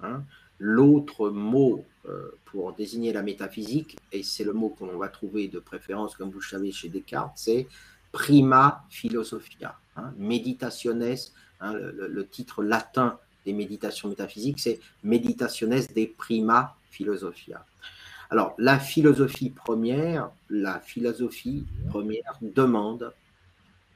Hein. 0.00 0.24
L'autre 0.58 1.30
mot 1.30 1.84
euh, 2.08 2.32
pour 2.44 2.72
désigner 2.74 3.12
la 3.12 3.22
métaphysique, 3.22 3.96
et 4.12 4.22
c'est 4.22 4.44
le 4.44 4.52
mot 4.52 4.68
qu'on 4.68 4.98
va 4.98 5.08
trouver 5.08 5.48
de 5.48 5.58
préférence, 5.58 6.16
comme 6.16 6.30
vous 6.30 6.40
le 6.40 6.44
savez, 6.44 6.70
chez 6.70 6.88
Descartes, 6.88 7.32
c'est 7.36 7.66
prima 8.10 8.84
philosophia, 8.90 9.78
hein, 9.96 10.12
hein, 11.60 11.72
le, 11.72 12.26
titre 12.26 12.62
latin 12.62 13.18
des 13.46 13.52
méditations 13.54 14.08
métaphysiques, 14.08 14.60
c'est 14.60 14.80
meditationes 15.02 15.80
de 15.94 16.12
prima 16.16 16.76
philosophia. 16.90 17.64
Alors, 18.32 18.54
la 18.56 18.78
philosophie 18.78 19.50
première, 19.50 20.30
la 20.48 20.80
philosophie 20.80 21.66
première 21.90 22.38
demande, 22.40 23.12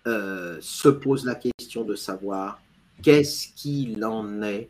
euh, 0.07 0.59
se 0.61 0.91
pose 0.91 1.25
la 1.25 1.37
question 1.37 1.85
de 1.85 1.95
savoir 1.95 2.61
qu'est-ce 3.03 3.49
qu'il 3.55 4.05
en 4.05 4.43
est 4.43 4.69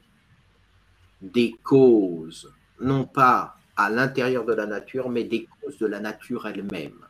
des 1.21 1.57
causes, 1.65 2.55
non 2.81 3.07
pas 3.07 3.57
à 3.77 3.91
l'intérieur 3.91 4.45
de 4.45 4.53
la 4.53 4.67
nature, 4.67 5.11
mais 5.11 5.25
des 5.25 5.49
causes 5.61 5.79
de 5.79 5.87
la 5.87 5.99
nature 5.99 6.47
elle-même. 6.47 7.05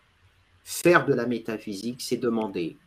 Faire 0.65 1.05
de 1.05 1.13
la 1.13 1.27
métaphysique, 1.27 2.01
c'est 2.01 2.17
demander 2.17 2.79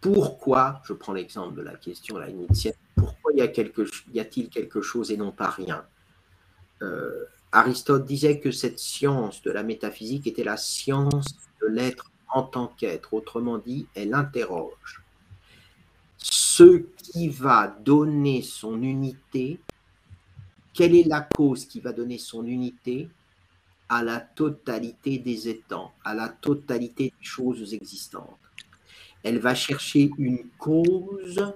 pourquoi, 0.00 0.80
je 0.84 0.92
prends 0.92 1.12
l'exemple 1.12 1.56
de 1.56 1.62
la 1.62 1.74
question 1.74 2.18
la 2.18 2.30
initiale, 2.30 2.76
pourquoi 2.94 3.32
y 3.32 3.40
a-t-il 3.40 4.48
quelque, 4.48 4.80
chose 4.80 5.10
et 5.10 5.16
non 5.16 5.32
pas 5.32 5.50
rien? 5.50 5.84
Euh, 6.82 7.24
Aristote 7.52 8.04
disait 8.04 8.40
que 8.40 8.50
cette 8.50 8.78
science 8.78 9.42
de 9.42 9.50
la 9.50 9.62
métaphysique 9.62 10.26
était 10.26 10.44
la 10.44 10.56
science 10.56 11.34
de 11.62 11.66
l'être 11.66 12.10
en 12.28 12.42
tant 12.42 12.68
qu'être. 12.68 13.14
Autrement 13.14 13.58
dit, 13.58 13.86
elle 13.94 14.14
interroge 14.14 15.02
ce 16.18 16.82
qui 16.96 17.28
va 17.28 17.68
donner 17.68 18.42
son 18.42 18.82
unité, 18.82 19.60
quelle 20.74 20.96
est 20.96 21.06
la 21.06 21.20
cause 21.20 21.64
qui 21.66 21.80
va 21.80 21.92
donner 21.92 22.18
son 22.18 22.44
unité 22.44 23.08
à 23.88 24.02
la 24.02 24.20
totalité 24.20 25.18
des 25.18 25.48
étangs, 25.48 25.92
à 26.04 26.14
la 26.14 26.28
totalité 26.28 27.14
des 27.18 27.24
choses 27.24 27.72
existantes? 27.74 28.38
Elle 29.22 29.38
va 29.38 29.54
chercher 29.54 30.10
une 30.18 30.48
cause 30.58 31.54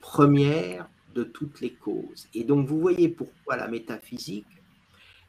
première 0.00 0.88
de 1.12 1.24
toutes 1.24 1.60
les 1.60 1.72
causes. 1.72 2.28
Et 2.34 2.44
donc 2.44 2.66
vous 2.66 2.80
voyez 2.80 3.08
pourquoi 3.08 3.56
la 3.56 3.68
métaphysique 3.68 4.46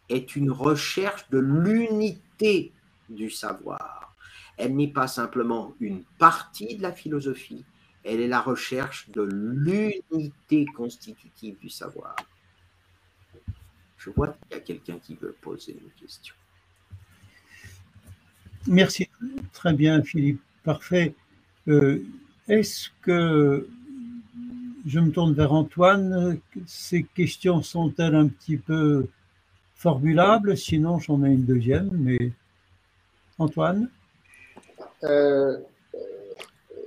est 0.09 0.35
une 0.35 0.51
recherche 0.51 1.29
de 1.29 1.39
l'unité 1.39 2.71
du 3.09 3.29
savoir. 3.29 4.15
Elle 4.57 4.75
n'est 4.75 4.91
pas 4.91 5.07
simplement 5.07 5.73
une 5.79 6.03
partie 6.17 6.75
de 6.75 6.81
la 6.83 6.91
philosophie, 6.91 7.65
elle 8.03 8.19
est 8.19 8.27
la 8.27 8.41
recherche 8.41 9.09
de 9.09 9.21
l'unité 9.21 10.65
constitutive 10.75 11.57
du 11.59 11.69
savoir. 11.69 12.15
Je 13.97 14.09
vois 14.09 14.27
qu'il 14.27 14.51
y 14.51 14.55
a 14.55 14.59
quelqu'un 14.59 14.99
qui 14.99 15.15
veut 15.15 15.35
poser 15.41 15.77
une 15.81 15.91
question. 15.91 16.35
Merci, 18.67 19.09
très 19.53 19.73
bien 19.73 20.03
Philippe, 20.03 20.41
parfait. 20.63 21.15
Euh, 21.67 22.03
est-ce 22.47 22.89
que 23.01 23.67
je 24.85 24.99
me 24.99 25.11
tourne 25.11 25.33
vers 25.33 25.53
Antoine. 25.53 26.39
Ces 26.65 27.03
questions 27.03 27.61
sont-elles 27.61 28.15
un 28.15 28.27
petit 28.27 28.57
peu 28.57 29.07
formulables? 29.75 30.57
Sinon, 30.57 30.99
j'en 30.99 31.23
ai 31.23 31.29
une 31.29 31.45
deuxième, 31.45 31.89
mais 31.93 32.31
Antoine? 33.37 33.89
Euh, 35.03 35.57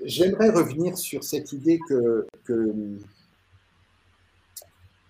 J'aimerais 0.05 0.51
revenir 0.51 0.97
sur 0.97 1.25
cette 1.25 1.53
idée 1.53 1.81
que, 1.89 2.27
que, 2.45 2.73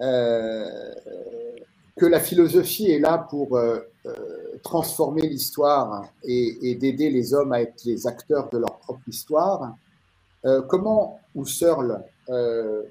euh, 0.01 0.95
la 2.01 2.21
philosophie 2.21 2.91
est 2.91 2.99
là 2.99 3.19
pour 3.19 3.57
euh, 3.59 3.81
transformer 4.63 5.23
l'histoire 5.23 6.05
et, 6.25 6.71
et 6.71 6.75
d'aider 6.77 7.11
les 7.11 7.35
hommes 7.35 7.53
à 7.53 7.61
être 7.61 7.85
les 7.85 8.07
acteurs 8.07 8.49
de 8.49 8.59
leur 8.59 8.79
propre 8.79 9.07
histoire. 9.07 9.77
comment 10.69 11.21
Husserl 11.35 12.03
euh, 12.31 12.83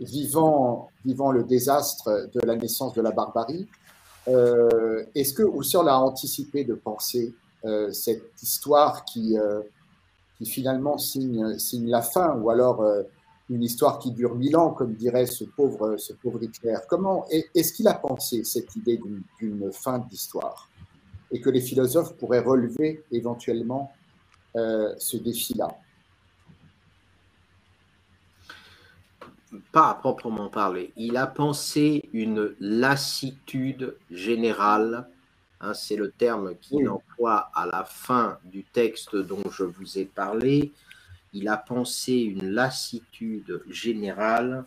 vivant, 0.00 0.90
vivant 1.04 1.32
le 1.32 1.44
désastre 1.44 2.28
de 2.32 2.40
la 2.40 2.56
naissance 2.56 2.92
de 2.94 3.00
la 3.00 3.12
barbarie, 3.12 3.66
euh, 4.28 5.04
est-ce 5.14 5.32
que 5.32 5.42
Husserl 5.42 5.88
a 5.88 5.98
anticipé 5.98 6.64
de 6.64 6.74
penser 6.74 7.34
euh, 7.64 7.90
cette 7.92 8.42
histoire 8.42 9.04
qui, 9.04 9.36
qui 10.36 10.46
finalement 10.46 10.98
signe, 10.98 11.58
signe 11.58 11.88
la 11.88 12.02
fin, 12.02 12.36
ou 12.36 12.50
alors 12.50 12.84
une 13.48 13.62
histoire 13.62 13.98
qui 13.98 14.10
dure 14.10 14.34
mille 14.34 14.56
ans, 14.56 14.70
comme 14.70 14.94
dirait 14.94 15.26
ce 15.26 15.44
pauvre, 15.44 15.96
ce 15.96 16.12
pauvre 16.12 16.42
Hitler? 16.42 16.76
Comment 16.88 17.26
est-ce 17.30 17.72
qu'il 17.72 17.88
a 17.88 17.94
pensé 17.94 18.44
cette 18.44 18.74
idée 18.76 19.00
d'une 19.38 19.72
fin 19.72 19.98
d'histoire 19.98 20.68
et 21.30 21.40
que 21.40 21.48
les 21.48 21.60
philosophes 21.60 22.14
pourraient 22.16 22.40
relever 22.40 23.02
éventuellement 23.12 23.92
ce 24.54 25.16
défi-là? 25.16 25.68
Pas 29.72 29.90
à 29.90 29.94
proprement 29.94 30.48
parler. 30.48 30.92
Il 30.96 31.16
a 31.16 31.26
pensé 31.26 32.08
une 32.12 32.54
lassitude 32.60 33.96
générale. 34.10 35.08
Hein, 35.60 35.74
c'est 35.74 35.96
le 35.96 36.10
terme 36.10 36.54
qu'il 36.56 36.88
emploie 36.88 37.50
à 37.54 37.66
la 37.66 37.84
fin 37.84 38.38
du 38.44 38.64
texte 38.64 39.16
dont 39.16 39.42
je 39.50 39.64
vous 39.64 39.98
ai 39.98 40.04
parlé. 40.04 40.72
Il 41.32 41.48
a 41.48 41.56
pensé 41.56 42.14
une 42.14 42.50
lassitude 42.50 43.62
générale 43.68 44.64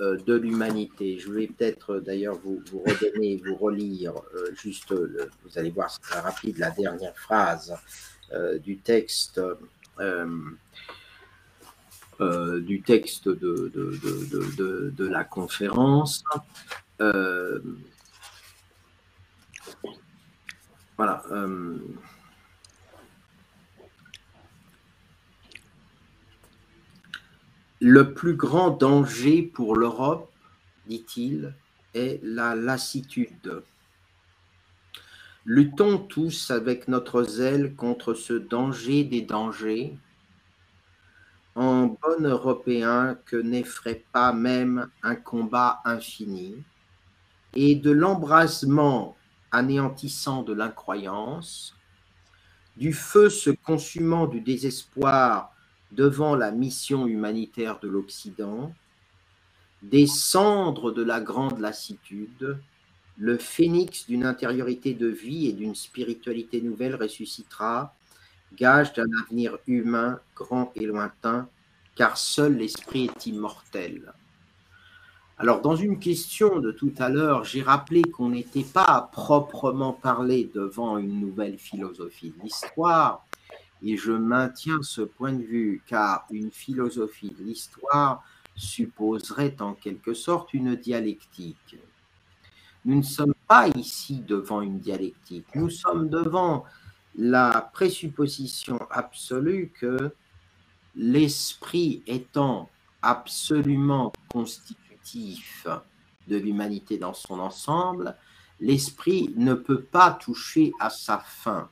euh, 0.00 0.16
de 0.16 0.34
l'humanité. 0.34 1.18
Je 1.18 1.30
vais 1.30 1.46
peut-être 1.46 1.98
d'ailleurs 1.98 2.36
vous, 2.36 2.62
vous, 2.70 2.80
redonner, 2.80 3.42
vous 3.44 3.56
relire 3.56 4.14
euh, 4.34 4.54
juste, 4.54 4.92
vous 4.92 5.58
allez 5.58 5.70
voir, 5.70 5.90
c'est 5.90 6.00
très 6.00 6.20
rapide, 6.20 6.58
la 6.58 6.70
dernière 6.70 7.16
phrase 7.16 7.74
euh, 8.32 8.58
du 8.58 8.78
texte. 8.78 9.40
Euh, 12.22 12.60
du 12.60 12.82
texte 12.82 13.28
de, 13.28 14.94
la 14.98 15.24
conférence. 15.24 16.22
Euh, 17.00 17.58
voilà. 20.96 21.24
Euh, 21.32 21.78
le 27.80 28.14
plus 28.14 28.36
grand 28.36 28.70
danger 28.70 29.42
pour 29.42 29.74
l'Europe, 29.74 30.30
dit-il, 30.86 31.54
est 31.92 32.20
la 32.22 32.54
lassitude. 32.54 33.64
Luttons 35.44 35.98
tous 35.98 36.52
avec 36.52 36.86
notre 36.86 37.24
zèle 37.24 37.74
contre 37.74 38.14
ce 38.14 38.34
danger 38.34 39.02
des 39.02 39.22
dangers 39.22 39.98
en 41.54 41.86
bon 41.86 42.24
Européen 42.24 43.18
que 43.26 43.36
n'effraie 43.36 44.04
pas 44.12 44.32
même 44.32 44.88
un 45.02 45.14
combat 45.14 45.80
infini, 45.84 46.56
et 47.54 47.74
de 47.74 47.90
l'embrasement 47.90 49.16
anéantissant 49.50 50.42
de 50.42 50.54
l'incroyance, 50.54 51.74
du 52.76 52.94
feu 52.94 53.28
se 53.28 53.50
consumant 53.50 54.26
du 54.26 54.40
désespoir 54.40 55.52
devant 55.90 56.34
la 56.34 56.50
mission 56.50 57.06
humanitaire 57.06 57.78
de 57.80 57.88
l'Occident, 57.88 58.72
des 59.82 60.06
cendres 60.06 60.90
de 60.90 61.02
la 61.02 61.20
grande 61.20 61.58
lassitude, 61.58 62.58
le 63.18 63.36
phénix 63.36 64.06
d'une 64.06 64.24
intériorité 64.24 64.94
de 64.94 65.08
vie 65.08 65.48
et 65.48 65.52
d'une 65.52 65.74
spiritualité 65.74 66.62
nouvelle 66.62 66.94
ressuscitera, 66.94 67.94
gage 68.56 68.92
d'un 68.92 69.08
avenir 69.24 69.58
humain 69.66 70.20
grand 70.36 70.72
et 70.74 70.86
lointain, 70.86 71.48
car 71.94 72.16
seul 72.16 72.56
l'esprit 72.56 73.04
est 73.04 73.26
immortel. 73.26 74.12
Alors, 75.38 75.60
dans 75.60 75.74
une 75.74 75.98
question 75.98 76.60
de 76.60 76.70
tout 76.70 76.94
à 76.98 77.08
l'heure, 77.08 77.44
j'ai 77.44 77.62
rappelé 77.62 78.02
qu'on 78.02 78.28
n'était 78.28 78.64
pas 78.64 78.84
à 78.84 79.02
proprement 79.02 79.92
parler 79.92 80.50
devant 80.54 80.98
une 80.98 81.20
nouvelle 81.20 81.58
philosophie 81.58 82.32
de 82.36 82.44
l'histoire, 82.44 83.26
et 83.82 83.96
je 83.96 84.12
maintiens 84.12 84.82
ce 84.82 85.00
point 85.00 85.32
de 85.32 85.42
vue, 85.42 85.82
car 85.86 86.26
une 86.30 86.52
philosophie 86.52 87.34
de 87.36 87.42
l'histoire 87.42 88.22
supposerait 88.54 89.56
en 89.60 89.74
quelque 89.74 90.14
sorte 90.14 90.54
une 90.54 90.76
dialectique. 90.76 91.76
Nous 92.84 92.96
ne 92.96 93.02
sommes 93.02 93.34
pas 93.48 93.68
ici 93.68 94.20
devant 94.20 94.60
une 94.60 94.78
dialectique, 94.78 95.46
nous 95.54 95.70
sommes 95.70 96.08
devant 96.08 96.64
la 97.16 97.70
présupposition 97.72 98.78
absolue 98.90 99.72
que 99.78 100.14
l'esprit 100.94 102.02
étant 102.06 102.68
absolument 103.02 104.12
constitué 104.30 104.78
de 106.28 106.36
l'humanité 106.36 106.98
dans 106.98 107.14
son 107.14 107.38
ensemble, 107.38 108.16
l'esprit 108.60 109.32
ne 109.36 109.54
peut 109.54 109.82
pas 109.82 110.12
toucher 110.12 110.72
à 110.80 110.90
sa 110.90 111.18
fin. 111.18 111.68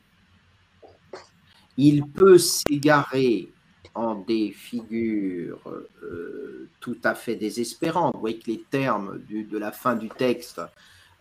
Il 1.77 2.07
peut 2.07 2.39
s'égarer 2.39 3.53
en 3.95 4.17
des 4.17 4.51
figures 4.53 5.61
euh, 6.03 6.69
tout 6.81 6.99
à 7.03 7.15
fait 7.15 7.37
désespérantes. 7.37 8.15
Vous 8.15 8.21
voyez 8.21 8.39
que 8.39 8.51
les 8.51 8.63
termes 8.71 9.21
de 9.29 9.59
la 9.59 9.73
fin 9.73 9.97
du 9.97 10.09
texte, 10.09 10.61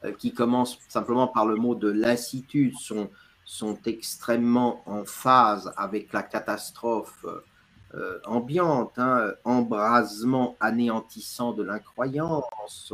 euh, 0.03 0.11
qui 0.11 0.33
commencent 0.33 0.79
simplement 0.87 1.27
par 1.27 1.45
le 1.45 1.55
mot 1.55 1.75
de 1.75 1.89
lassitude, 1.89 2.75
sont, 2.77 3.09
sont 3.49 3.79
extrêmement 3.87 4.83
en 4.85 5.05
phase 5.05 5.73
avec 5.75 6.13
la 6.13 6.21
catastrophe 6.21 7.25
euh, 7.95 8.19
ambiante, 8.25 8.93
hein, 8.97 9.33
embrasement 9.43 10.55
anéantissant 10.59 11.53
de 11.53 11.63
l'incroyance, 11.63 12.93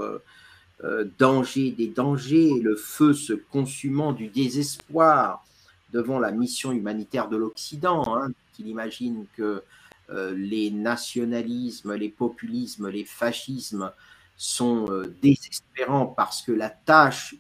euh, 0.82 1.12
danger 1.20 1.72
des 1.72 1.88
dangers, 1.88 2.62
le 2.64 2.78
feu 2.78 3.14
se 3.14 3.34
consumant 3.34 4.14
du 4.14 4.30
désespoir 4.30 5.46
devant 5.92 6.20
la 6.20 6.32
mission 6.32 6.72
humanitaire 6.72 7.28
de 7.28 7.36
l'Occident, 7.36 8.16
hein, 8.16 8.30
qu'il 8.54 8.70
imagine 8.70 9.26
que 9.36 9.62
euh, 10.10 10.34
les 10.38 10.72
nationalismes, 10.72 11.96
les 11.96 12.10
populismes, 12.10 12.88
les 12.88 13.04
fascismes 13.04 13.92
sont 14.38 14.86
désespérants 15.22 16.08
parce 16.08 16.42
que 16.42 16.54
la 16.54 16.70
tâche 16.70 17.36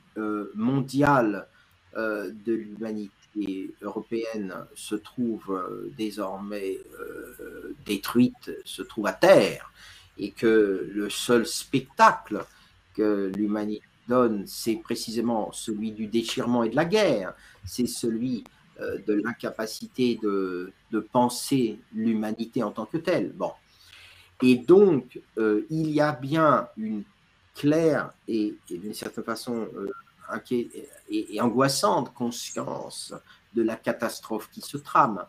mondiale 0.53 1.47
de 1.95 2.53
l'humanité 2.53 3.25
européenne 3.81 4.53
se 4.75 4.95
trouve 4.95 5.51
euh, 5.51 5.91
désormais 5.97 6.79
euh, 6.99 7.75
détruite, 7.85 8.51
se 8.63 8.81
trouve 8.81 9.07
à 9.07 9.13
terre, 9.13 9.71
et 10.17 10.31
que 10.31 10.89
le 10.93 11.09
seul 11.09 11.45
spectacle 11.45 12.45
que 12.95 13.31
l'humanité 13.35 13.83
donne, 14.07 14.45
c'est 14.47 14.75
précisément 14.75 15.51
celui 15.51 15.91
du 15.91 16.07
déchirement 16.07 16.63
et 16.63 16.69
de 16.69 16.75
la 16.75 16.85
guerre, 16.85 17.33
c'est 17.65 17.87
celui 17.87 18.43
euh, 18.79 18.97
de 19.05 19.13
l'incapacité 19.13 20.19
de, 20.21 20.71
penser 21.11 21.77
l'humanité 21.93 22.63
en 22.63 22.71
tant 22.71 22.85
que 22.85 22.97
telle. 22.97 23.33
Bon. 23.33 23.51
Et 24.41 24.55
donc, 24.55 25.19
il 25.37 25.91
y 25.91 25.99
a 25.99 26.13
bien 26.13 26.69
une 26.77 27.03
claire 27.53 28.13
et, 28.29 28.55
d'une 28.69 28.93
certaine 28.93 29.25
façon 29.25 29.67
et, 31.09 31.39
angoissante 31.41 32.13
conscience 32.13 33.13
de 33.53 33.63
la 33.63 33.75
catastrophe 33.75 34.49
qui 34.51 34.61
se 34.61 34.77
trame. 34.77 35.25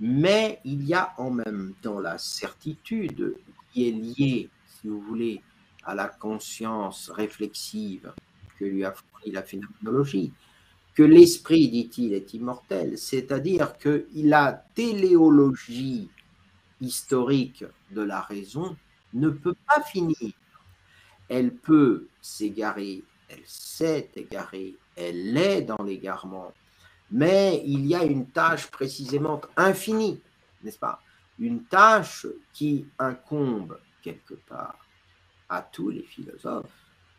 Mais 0.00 0.60
il 0.64 0.84
y 0.84 0.94
a 0.94 1.14
en 1.18 1.30
même 1.30 1.74
temps 1.80 2.00
la 2.00 2.18
certitude 2.18 3.36
qui 3.72 3.88
est 3.88 3.92
liée, 3.92 4.50
si 4.66 4.88
vous 4.88 5.00
voulez, 5.00 5.40
à 5.84 5.94
la 5.94 6.08
conscience 6.08 7.10
réflexive 7.10 8.12
que 8.58 8.64
lui 8.64 8.84
a 8.84 8.92
fourni 8.92 9.32
la 9.32 9.42
phénoménologie, 9.42 10.32
que 10.94 11.02
l'esprit, 11.02 11.68
dit-il, 11.68 12.14
est 12.14 12.34
immortel, 12.34 12.98
c'est-à-dire 12.98 13.78
que 13.78 14.06
la 14.14 14.64
téléologie 14.74 16.08
historique 16.80 17.64
de 17.90 18.02
la 18.02 18.20
raison 18.20 18.76
ne 19.12 19.28
peut 19.28 19.56
pas 19.66 19.82
finir. 19.82 20.32
Elle 21.28 21.54
peut 21.54 22.06
s'égarer 22.20 23.02
elle 23.28 23.42
s'est 23.44 24.10
égarée, 24.16 24.76
elle 24.96 25.36
est 25.36 25.62
dans 25.62 25.82
l'égarement, 25.82 26.52
mais 27.10 27.62
il 27.64 27.86
y 27.86 27.94
a 27.94 28.04
une 28.04 28.28
tâche 28.28 28.68
précisément 28.68 29.40
infinie, 29.56 30.20
n'est-ce 30.62 30.78
pas? 30.78 31.00
Une 31.38 31.64
tâche 31.64 32.26
qui 32.52 32.86
incombe 32.98 33.78
quelque 34.02 34.34
part 34.34 34.78
à 35.48 35.62
tous 35.62 35.90
les 35.90 36.02
philosophes, 36.02 36.70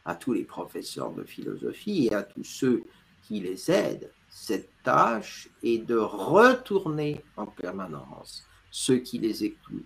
à 0.06 0.16
tous 0.16 0.34
les 0.34 0.44
professeurs 0.44 1.12
de 1.12 1.24
philosophie 1.24 2.08
et 2.08 2.16
à 2.16 2.24
tous 2.24 2.44
ceux 2.44 2.84
qui 3.24 3.40
les 3.40 3.72
aident. 3.72 4.12
Cette 4.30 4.70
tâche 4.84 5.50
est 5.64 5.80
de 5.80 5.98
retourner 5.98 7.24
en 7.38 7.46
permanence 7.46 8.46
ceux 8.70 8.98
qui 8.98 9.18
les 9.18 9.44
écoutent 9.44 9.86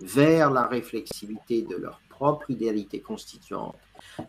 vers 0.00 0.50
la 0.50 0.66
réflexivité 0.66 1.62
de 1.62 1.76
leur 1.76 2.00
propre 2.18 2.50
idéalité 2.50 2.98
constituante 3.00 3.76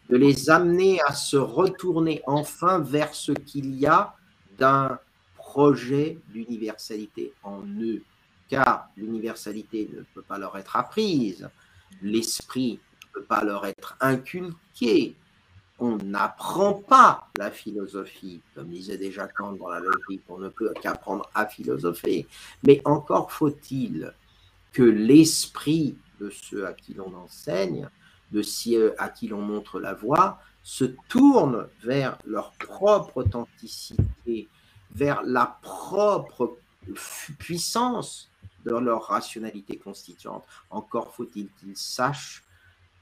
de 0.10 0.16
les 0.16 0.52
amener 0.52 1.02
à 1.08 1.14
se 1.16 1.38
retourner 1.38 2.22
enfin 2.28 2.78
vers 2.78 3.16
ce 3.16 3.32
qu'il 3.32 3.74
y 3.76 3.88
a 3.88 4.14
d'un 4.60 5.00
projet 5.36 6.20
d'universalité 6.28 7.34
en 7.42 7.62
eux, 7.82 8.04
car 8.48 8.90
l'universalité 8.96 9.90
ne 9.92 10.04
peut 10.14 10.22
pas 10.22 10.38
leur 10.38 10.56
être 10.56 10.76
apprise, 10.76 11.50
l'esprit 12.04 12.80
ne 13.08 13.20
peut 13.20 13.26
pas 13.26 13.44
leur 13.44 13.66
être 13.66 13.98
inculqué. 14.00 15.16
On 15.80 15.98
n'apprend 15.98 16.74
pas 16.74 17.28
la 17.40 17.50
philosophie, 17.50 18.42
comme 18.54 18.68
disait 18.68 18.98
déjà 18.98 19.28
Kant 19.28 19.54
dans 19.54 19.70
la 19.70 19.80
logique, 19.80 20.22
on 20.30 20.38
ne 20.38 20.50
peut 20.50 20.72
qu'apprendre 20.80 21.28
à 21.34 21.48
philosopher. 21.48 22.28
Mais 22.64 22.82
encore 22.86 23.32
faut-il 23.32 24.14
que 24.74 24.84
l'esprit 24.84 25.96
de 26.20 26.30
ceux 26.30 26.68
à 26.68 26.74
qui 26.74 26.94
l'on 26.94 27.14
enseigne 27.16 27.90
de 28.32 28.42
ceux 28.42 28.96
à 29.02 29.10
qui 29.10 29.28
l'on 29.28 29.42
montre 29.42 29.80
la 29.80 29.94
voie 29.94 30.40
se 30.64 30.86
tournent 30.86 31.68
vers 31.84 32.18
leur 32.26 32.52
propre 32.54 33.18
authenticité, 33.18 34.48
vers 34.92 35.24
la 35.24 35.58
propre 35.62 36.58
puissance 37.38 38.30
de 38.66 38.76
leur 38.76 39.04
rationalité 39.04 39.78
constituante. 39.78 40.44
Encore 40.70 41.14
faut-il 41.14 41.50
qu'ils 41.60 41.78
sachent 41.78 42.44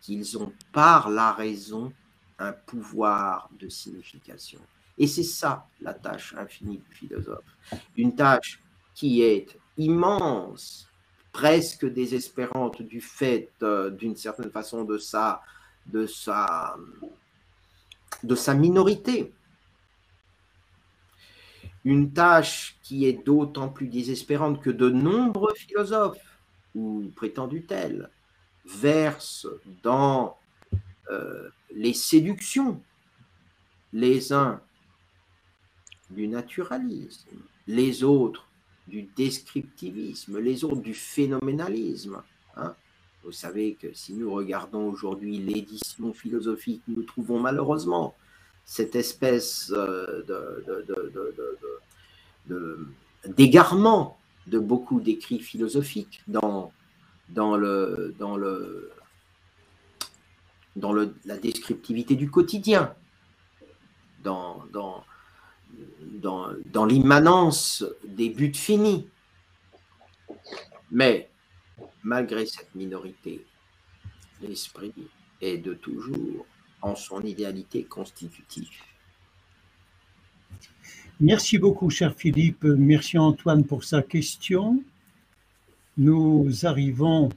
qu'ils 0.01 0.37
ont 0.37 0.53
par 0.71 1.09
la 1.09 1.33
raison 1.33 1.91
un 2.39 2.51
pouvoir 2.51 3.49
de 3.59 3.67
signification. 3.67 4.59
Et 4.97 5.07
c'est 5.07 5.23
ça 5.23 5.67
la 5.81 5.93
tâche 5.93 6.35
infinie 6.37 6.77
du 6.77 6.95
philosophe. 6.95 7.43
Une 7.95 8.15
tâche 8.15 8.61
qui 8.93 9.23
est 9.23 9.57
immense, 9.77 10.87
presque 11.37 11.85
désespérante 11.85 12.81
du 12.81 12.99
fait, 12.99 13.51
euh, 13.61 13.91
d'une 13.91 14.15
certaine 14.15 14.49
façon, 14.49 14.83
de 14.83 14.97
sa, 14.97 15.43
de 15.85 16.07
sa, 16.07 16.75
de 18.23 18.33
sa 18.33 18.55
minorité. 18.55 19.31
Une 21.85 22.11
tâche 22.11 22.79
qui 22.81 23.05
est 23.05 23.23
d'autant 23.23 23.69
plus 23.69 23.87
désespérante 23.87 24.63
que 24.63 24.71
de 24.71 24.89
nombreux 24.89 25.53
philosophes, 25.53 26.39
ou 26.73 27.11
prétendus 27.15 27.65
tels, 27.67 28.09
versent 28.65 29.47
dans 29.83 30.39
euh, 31.11 31.49
les 31.69 31.93
séductions, 31.93 32.81
les 33.93 34.33
uns 34.33 34.59
du 36.09 36.27
naturalisme, 36.27 37.29
les 37.67 38.03
autres 38.03 38.46
du 38.87 39.03
descriptivisme, 39.15 40.39
les 40.39 40.63
autres 40.63 40.81
du 40.81 40.93
phénoménalisme. 40.93 42.21
Hein. 42.55 42.73
Vous 43.23 43.31
savez 43.31 43.73
que 43.73 43.93
si 43.93 44.13
nous 44.13 44.33
regardons 44.33 44.87
aujourd'hui 44.89 45.37
l'édition 45.37 46.13
philosophique, 46.13 46.81
nous 46.87 47.03
trouvons 47.03 47.39
malheureusement 47.39 48.15
cette 48.63 48.95
espèce 48.95 49.73
euh, 49.75 50.23
d'égarement 53.25 54.17
de, 54.47 54.59
beaucoup 54.59 55.01
d'écrits 55.01 55.39
philosophiques 55.39 56.21
dans, 56.27 56.71
la 61.25 61.37
descriptivité 61.37 62.15
du 62.15 62.29
quotidien. 62.31 62.93
Dans, 66.21 66.47
dans 66.65 66.85
l'immanence 66.85 67.85
des 68.05 68.29
buts 68.29 68.53
finis. 68.53 69.07
Mais 70.91 71.29
malgré 72.03 72.45
cette 72.45 72.73
minorité, 72.75 73.45
l'esprit 74.41 74.93
est 75.41 75.57
de 75.57 75.73
toujours 75.73 76.45
en 76.81 76.95
son 76.95 77.21
idéalité 77.21 77.83
constitutive. 77.83 78.69
Merci 81.19 81.57
beaucoup, 81.57 81.89
cher 81.89 82.13
Philippe. 82.15 82.63
Merci 82.63 83.17
Antoine 83.17 83.63
pour 83.63 83.83
sa 83.83 84.01
question. 84.03 84.83
Nous 85.97 86.47
arrivons, 86.63 87.29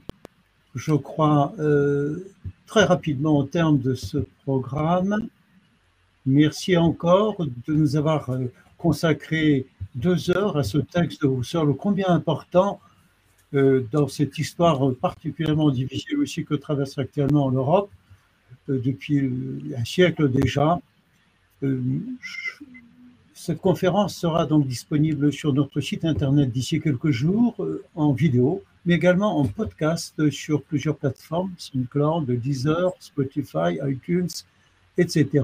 je 0.75 0.93
crois, 0.93 1.53
euh, 1.57 2.31
très 2.67 2.83
rapidement 2.83 3.39
au 3.39 3.43
terme 3.43 3.79
de 3.79 3.95
ce 3.95 4.19
programme. 4.43 5.27
Merci 6.25 6.77
encore 6.77 7.35
de 7.67 7.73
nous 7.73 7.95
avoir 7.95 8.29
euh, 8.29 8.45
consacré 8.77 9.65
deux 9.95 10.29
heures 10.29 10.55
à 10.55 10.63
ce 10.63 10.77
texte 10.77 11.23
de 11.23 11.27
Husserl, 11.27 11.75
combien 11.75 12.07
important 12.09 12.79
euh, 13.53 13.85
dans 13.91 14.07
cette 14.07 14.37
histoire 14.37 14.93
particulièrement 14.95 15.71
difficile 15.71 16.17
aussi 16.19 16.45
que 16.45 16.53
traverse 16.53 16.97
actuellement 16.97 17.49
l'Europe 17.49 17.89
depuis 18.67 19.29
un 19.75 19.83
siècle 19.83 20.29
déjà. 20.29 20.79
Cette 23.43 23.59
conférence 23.59 24.15
sera 24.15 24.45
donc 24.45 24.67
disponible 24.67 25.33
sur 25.33 25.51
notre 25.51 25.81
site 25.81 26.05
internet 26.05 26.51
d'ici 26.51 26.79
quelques 26.79 27.09
jours 27.09 27.55
euh, 27.63 27.83
en 27.95 28.13
vidéo, 28.13 28.61
mais 28.85 28.93
également 28.93 29.39
en 29.39 29.47
podcast 29.47 30.29
sur 30.29 30.61
plusieurs 30.61 30.95
plateformes, 30.95 31.51
SoundCloud, 31.57 32.29
Deezer, 32.29 32.91
Spotify, 32.99 33.79
iTunes, 33.83 34.29
etc. 34.99 35.41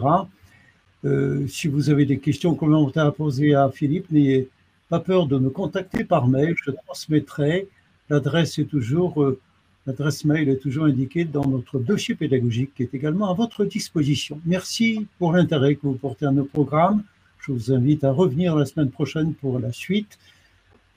Euh, 1.06 1.48
si 1.48 1.68
vous 1.68 1.90
avez 1.90 2.06
des 2.06 2.20
questions 2.20 2.56
commentaires 2.56 3.06
à 3.06 3.12
poser 3.12 3.54
à 3.54 3.70
Philippe, 3.70 4.12
n'ayez 4.12 4.50
pas 4.90 5.00
peur 5.00 5.28
de 5.28 5.38
me 5.38 5.50
contacter 5.50 6.04
par 6.04 6.28
mail, 6.28 6.56
je 6.64 6.72
transmettrai. 6.72 7.68
L'adresse 8.10 8.58
est 8.58 8.66
toujours, 8.66 9.22
euh, 9.22 9.40
l'adresse 9.86 10.26
mail 10.26 10.50
est 10.50 10.58
toujours 10.58 10.86
indiquée 10.86 11.26
dans 11.26 11.46
notre 11.46 11.80
dossier 11.80 12.16
pédagogique 12.16 12.74
qui 12.76 12.84
est 12.84 12.94
également 12.94 13.30
à 13.30 13.34
votre 13.34 13.66
disposition. 13.66 14.40
Merci 14.46 15.08
pour 15.20 15.34
l'intérêt 15.34 15.76
que 15.76 15.82
vous 15.84 15.96
portez 15.96 16.26
à 16.26 16.32
nos 16.32 16.46
programmes. 16.46 17.04
Je 17.40 17.52
vous 17.52 17.72
invite 17.72 18.04
à 18.04 18.12
revenir 18.12 18.56
la 18.56 18.66
semaine 18.66 18.90
prochaine 18.90 19.34
pour 19.34 19.60
la 19.60 19.72
suite 19.72 20.18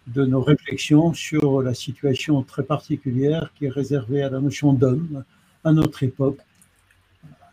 de 0.07 0.25
nos 0.25 0.41
réflexions 0.41 1.13
sur 1.13 1.63
la 1.63 1.75
situation 1.75 2.43
très 2.43 2.63
particulière 2.63 3.53
qui 3.57 3.67
est 3.67 3.71
réservée 3.71 4.23
à 4.23 4.31
la 4.31 4.41
notion 4.41 4.73
d'homme 4.73 5.25
à 5.63 5.73
notre 5.73 6.03
époque. 6.03 6.39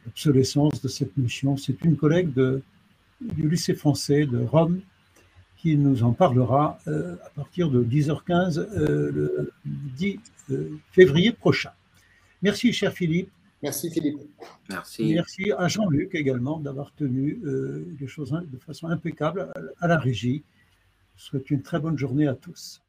L'obsolescence 0.08 0.82
de 0.82 0.88
cette 0.88 1.18
notion, 1.18 1.58
c'est 1.58 1.84
une 1.84 1.98
collègue 1.98 2.34
de, 2.34 2.62
du 3.20 3.50
lycée 3.50 3.76
français 3.76 4.26
de 4.26 4.40
Rome 4.40 4.80
qui 5.58 5.76
nous 5.76 6.04
en 6.04 6.14
parlera 6.14 6.80
euh, 6.88 7.18
à 7.26 7.30
partir 7.32 7.70
de 7.70 7.84
10h15 7.84 8.58
euh, 8.58 9.12
le 9.12 9.52
10 9.66 10.20
euh, 10.52 10.70
février 10.92 11.34
prochain. 11.34 11.72
Merci, 12.42 12.72
cher 12.72 12.94
Philippe. 12.94 13.30
Merci 13.62 13.90
Philippe. 13.90 14.20
Merci. 14.70 15.14
Merci 15.14 15.52
à 15.58 15.68
Jean-Luc 15.68 16.16
également 16.16 16.60
d'avoir 16.60 16.94
tenu 16.94 17.42
euh, 17.44 17.86
les 18.00 18.08
choses 18.08 18.32
de 18.32 18.58
façon 18.60 18.88
impeccable 18.88 19.52
à 19.82 19.88
la 19.88 19.98
régie. 19.98 20.44
Je 21.18 21.24
souhaite 21.24 21.50
une 21.52 21.64
très 21.64 21.80
bonne 21.80 21.98
journée 21.98 22.28
à 22.28 22.36
tous. 22.36 22.82